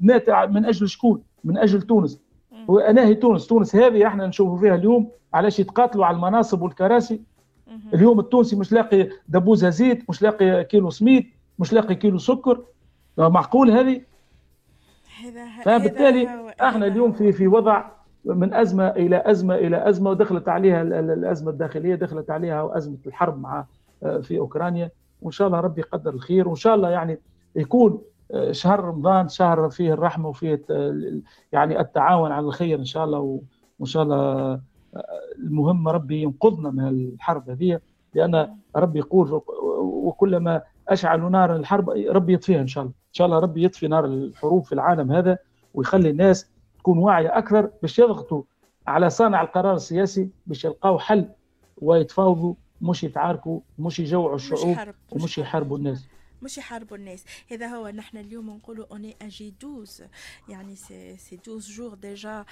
مات 0.00 0.30
من 0.30 0.64
أجل 0.64 0.88
شكون؟ 0.88 1.22
من 1.44 1.58
أجل 1.58 1.82
تونس. 1.82 2.20
وناهي 2.68 3.14
تونس 3.14 3.46
تونس 3.46 3.76
هذه 3.76 4.06
إحنا 4.06 4.26
نشوفوا 4.26 4.58
فيها 4.58 4.74
اليوم 4.74 5.10
علاش 5.34 5.60
يتقاتلوا 5.60 6.06
على 6.06 6.14
المناصب 6.16 6.62
والكراسي. 6.62 7.20
اليوم 7.94 8.20
التونسي 8.20 8.56
مش 8.56 8.72
لاقي 8.72 9.08
دبوزة 9.28 9.70
زيت 9.70 10.10
مش 10.10 10.22
لاقي 10.22 10.64
كيلو 10.64 10.90
سميد 10.90 11.30
مش 11.58 11.72
لاقي 11.72 11.94
كيلو 11.94 12.18
سكر. 12.18 12.62
معقول 13.18 13.70
هذه؟ 13.70 14.00
فبالتالي 15.64 16.52
إحنا 16.62 16.86
اليوم 16.86 17.12
في 17.12 17.32
في 17.32 17.48
وضع 17.48 17.84
من 18.24 18.54
أزمة 18.54 18.88
إلى 18.88 19.22
أزمة 19.26 19.54
إلى 19.54 19.88
أزمة 19.88 20.10
ودخلت 20.10 20.48
عليها 20.48 20.82
الأزمة 20.82 21.50
الداخلية 21.50 21.94
دخلت 21.94 22.30
عليها 22.30 22.76
أزمة 22.76 22.98
الحرب 23.06 23.40
مع 23.40 23.66
آه، 24.02 24.18
في 24.18 24.38
أوكرانيا. 24.38 24.90
وإن 25.22 25.32
شاء 25.32 25.46
الله 25.46 25.60
ربي 25.60 25.80
يقدر 25.80 26.14
الخير 26.14 26.48
وإن 26.48 26.56
شاء 26.56 26.74
الله 26.74 26.90
يعني 26.90 27.20
يكون 27.56 28.02
آه، 28.34 28.52
شهر 28.52 28.80
رمضان 28.84 29.28
شهر 29.28 29.70
فيه 29.70 29.92
الرحمة 29.92 30.28
وفيه 30.28 30.62
يعني 31.52 31.80
التعاون 31.80 32.32
على 32.32 32.46
الخير 32.46 32.78
إن 32.78 32.84
شاء 32.84 33.04
الله 33.04 33.40
وإن 33.78 33.86
شاء 33.86 34.02
الله 34.02 34.60
المهم 35.38 35.88
ربي 35.88 36.22
ينقذنا 36.22 36.70
من 36.70 36.88
الحرب 36.88 37.50
هذه. 37.50 37.80
لأن 38.14 38.56
ربي 38.76 38.98
يقول 38.98 39.42
وكلما 39.78 40.62
اشعلوا 40.88 41.30
نار 41.30 41.56
الحرب. 41.56 41.90
ربي 41.90 42.32
يطفيها 42.32 42.60
إن 42.60 42.66
شاء 42.66 42.82
الله. 42.84 42.94
إن 42.94 43.14
شاء 43.14 43.26
الله 43.26 43.38
ربي 43.38 43.64
يطفي 43.64 43.88
نار 43.88 44.04
الحروب 44.04 44.64
في 44.64 44.72
العالم 44.72 45.12
هذا 45.12 45.38
ويخلي 45.74 46.10
الناس 46.10 46.50
تكون 46.78 46.98
واعية 46.98 47.38
أكثر 47.38 47.70
باش 47.82 47.98
يضغطوا 47.98 48.42
على 48.86 49.10
صانع 49.10 49.42
القرار 49.42 49.74
السياسي 49.74 50.28
باش 50.46 50.64
يلقاو 50.64 50.98
حل 50.98 51.28
ويتفاوضوا 51.82 52.54
مش 52.80 53.04
يتعاركوا 53.04 53.60
مش 53.78 54.00
يجوعوا 54.00 54.34
الشعوب 54.36 54.76
ومش 55.12 55.38
يحاربوا 55.38 55.78
الناس. 55.78 56.08
مش 56.44 56.58
يحاربوا 56.58 56.96
الناس. 56.96 57.24
هذا 57.50 57.66
هو 57.66 57.88
نحن 57.88 58.16
اليوم 58.16 58.50
نقولوا 58.50 58.86
اوني 58.90 59.16
أجي 59.22 59.48
12 59.58 60.08
يعني 60.48 60.76
c'est 60.76 61.16
c'est 61.16 61.34
12 61.34 61.72
jours 61.72 61.94
déjà 61.94 62.44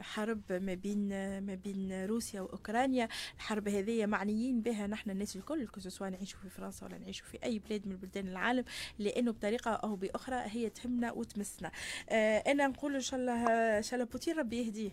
حرب 0.00 0.40
ما 0.50 0.74
بين 0.74 1.08
ما 1.40 1.54
بين 1.54 2.04
روسيا 2.04 2.40
وأوكرانيا. 2.40 3.08
الحرب 3.36 3.68
هذه 3.68 4.06
معنيين 4.06 4.60
بها 4.62 4.86
نحن 4.86 5.10
الناس 5.10 5.36
الكل 5.36 5.68
سواء 5.78 6.10
نعيشوا 6.10 6.40
في 6.40 6.48
فرنسا 6.48 6.86
ولا 6.86 6.98
نعيشوا 6.98 7.26
في 7.26 7.38
أي 7.44 7.58
بلاد 7.58 7.86
من 7.86 7.96
بلدان 7.96 8.28
العالم 8.28 8.64
لأنه 8.98 9.32
بطريقة 9.32 9.70
أو 9.70 9.96
بأخرى 9.96 10.42
هي 10.46 10.70
تهمنا 10.70 11.12
وتمسنا. 11.12 11.70
آه 12.08 12.38
أنا 12.38 12.66
نقول 12.66 12.94
إن 12.94 13.00
شاء 13.00 13.20
الله 13.20 13.46
إن 13.78 13.82
شاء 13.82 13.94
الله 13.94 14.04
بوتين 14.12 14.38
ربي 14.38 14.56
يهديه 14.62 14.90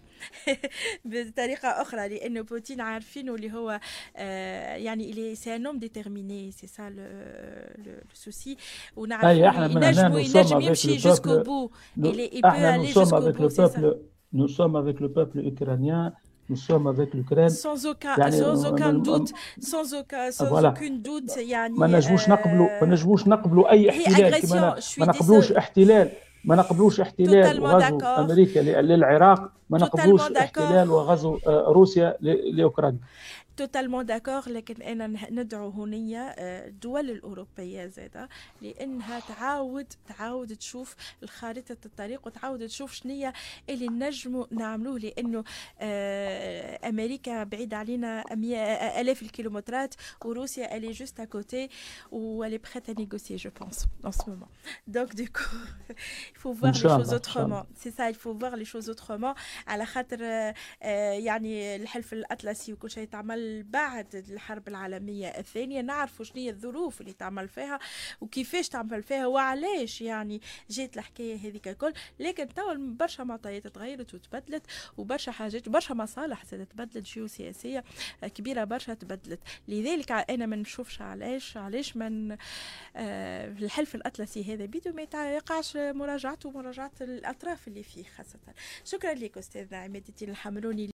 بطريقة 1.06 1.68
أخرى 1.68 2.08
لأنه 2.08 2.42
بوتين 2.42 2.82
عارفينه 2.82 3.36
اللي 3.36 3.52
هو 3.54 3.80
آه 4.16 4.76
يعني 4.76 5.36
c'est 5.36 5.56
un 5.56 5.80
déterminé 5.80 6.52
c'est 6.52 6.68
ça 6.68 6.90
لو 7.93 7.93
souci 8.15 8.57
ونعرف 8.97 9.37
ينجم 9.37 10.19
ينجم 10.19 10.61
يمشي 10.61 10.99
jusqu'au 10.99 11.43
bout 11.43 11.71
il 11.99 12.21
est 12.21 12.31
il 12.33 12.43
peut 12.43 12.49
aller 12.49 12.87
jusqu'au 12.87 13.33
bout 13.33 13.51
c'est 13.51 13.67
ça 13.67 13.81
nous 14.33 14.49
sommes 14.49 14.77
avec 14.77 15.01
le 15.01 15.09
peuple 15.13 15.39
ukrainien 15.39 16.13
nous 16.51 16.57
sommes 16.57 16.87
avec 16.87 17.15
l'Ukraine 17.15 17.49
sans 17.49 17.87
aucun 17.87 18.17
يعني 18.19 18.33
sans 18.33 18.67
aucun 18.67 18.93
doute 18.93 19.33
sans 19.61 19.95
aucun 19.95 20.31
sans 20.31 20.47
voilà. 20.47 20.73
aucun 20.73 20.97
doute 21.09 21.39
يعني 21.39 21.75
ما 21.79 21.87
نجموش 21.87 22.29
نقبلوا 22.29 22.69
ما 22.81 22.87
نجموش 22.87 23.29
نقبلوا 23.29 23.71
اي 23.71 23.91
احتلال 23.91 24.43
كما 24.43 24.77
ما 24.99 25.07
نقبلوش 25.07 25.53
احتلال 25.53 26.11
ما 26.45 26.57
نقبلوش 26.57 27.01
احتلال 27.01 27.61
وغزو 27.61 27.99
امريكا 27.99 28.61
للعراق 28.61 29.53
ما 29.74 29.80
نقبلوش 29.80 30.22
احتلال 30.22 30.90
وغزو 30.90 31.40
روسيا 31.48 32.18
لأوكرانيا. 32.22 33.00
totalement 33.58 34.06
d'accord 34.06 34.50
لكن 34.50 34.82
أنا 34.82 35.08
ندعو 35.32 35.70
هنيا 35.70 36.36
الدول 36.68 37.10
الأوروبية 37.10 37.88
زادة 37.88 38.30
لأنها 38.62 39.20
تعاود 39.20 39.86
تعاود 40.08 40.56
تشوف 40.56 40.96
الخارطه 41.24 41.78
الطريق 41.86 42.28
وتعاود 42.28 42.68
تشوف 42.68 42.94
شنية 42.94 43.34
اللي 43.70 43.88
نجموا 43.88 44.46
نعملوه 44.52 45.00
لأنه 45.00 45.44
أمريكا 46.90 47.44
بعيد 47.44 47.74
علينا 47.74 48.24
آلاف 49.02 49.22
الكيلومترات 49.22 49.96
وروسيا 50.26 50.78
elle 50.78 50.92
est 50.92 51.20
juste 51.20 51.26
à 51.26 51.34
côté 51.34 51.70
et 52.12 52.44
elle 52.44 52.54
est 52.54 52.66
prête 52.70 52.90
à 52.90 52.94
négocier 52.94 53.38
je 53.38 53.50
pense 53.50 53.86
en 54.04 54.12
ce 54.12 54.30
moment. 54.30 54.50
Donc 54.88 55.10
du 55.16 55.28
coup 55.38 55.64
il 56.34 56.40
faut 56.44 56.54
voir 56.54 56.72
les 56.74 56.80
choses 56.80 57.14
autrement. 57.14 57.64
C'est 57.82 57.94
ça 57.98 58.10
il 58.10 58.16
faut 58.24 58.34
voir 58.34 58.54
les 58.62 58.66
choses 58.74 58.90
autrement. 58.90 59.34
على 59.68 59.86
خاطر 59.86 60.22
يعني 60.82 61.76
الحلف 61.76 62.14
الأطلسي 62.14 62.74
وكل 62.74 62.92
شيء 62.92 63.08
تعمل 63.08 63.64
بعد 63.64 64.16
الحرب 64.16 64.68
العالمية 64.68 65.28
الثانية. 65.28 65.82
نعرفوا 65.82 66.26
شنو 66.26 66.50
الظروف 66.50 67.02
اللي 67.02 67.14
تعمل 67.14 67.48
فيها 67.48 67.80
وكيفاش 68.22 68.70
تعمل 68.70 69.04
فيها 69.04 69.28
وعلاش 69.28 70.02
يعني 70.02 70.42
جات 70.70 70.98
الحكاية 70.98 71.36
هذيك 71.36 71.68
الكل. 71.68 71.94
لكن 72.20 72.54
توا 72.54 72.74
برشا 72.74 73.24
معطيات 73.24 73.68
تغيرت 73.68 74.14
وتبدلت 74.14 74.66
وبرشا 74.98 75.32
حاجات 75.32 75.68
وبرشا 75.68 75.94
مصالح 75.94 76.44
تبدلت 76.44 76.98
جيوسياسية 76.98 77.84
كبيرة 78.36 78.64
برشا 78.64 78.94
تبدلت. 78.94 79.40
لذلك 79.68 80.12
أنا 80.12 80.46
ما 80.46 80.56
نشوفش 80.56 81.02
علاش 81.02 81.58
علاش 81.58 81.98
من 81.98 82.38
آه 82.96 83.48
الحلف 83.48 83.96
الأطلسي 83.96 84.54
هذا 84.54 84.66
بيدو 84.66 84.94
ما 84.94 85.34
يقعش 85.36 85.78
مراجعته 85.78 86.50
ومراجعة 86.50 86.92
الأطراف 87.02 87.68
اللي 87.68 87.84
فيه 87.84 88.04
خاصة. 88.04 88.40
شكرا 88.86 89.14
لك 89.14 89.38
أستاذ 89.54 89.74
عماد 89.76 90.08
الدين 90.10 90.30
الحمروني 90.30 90.90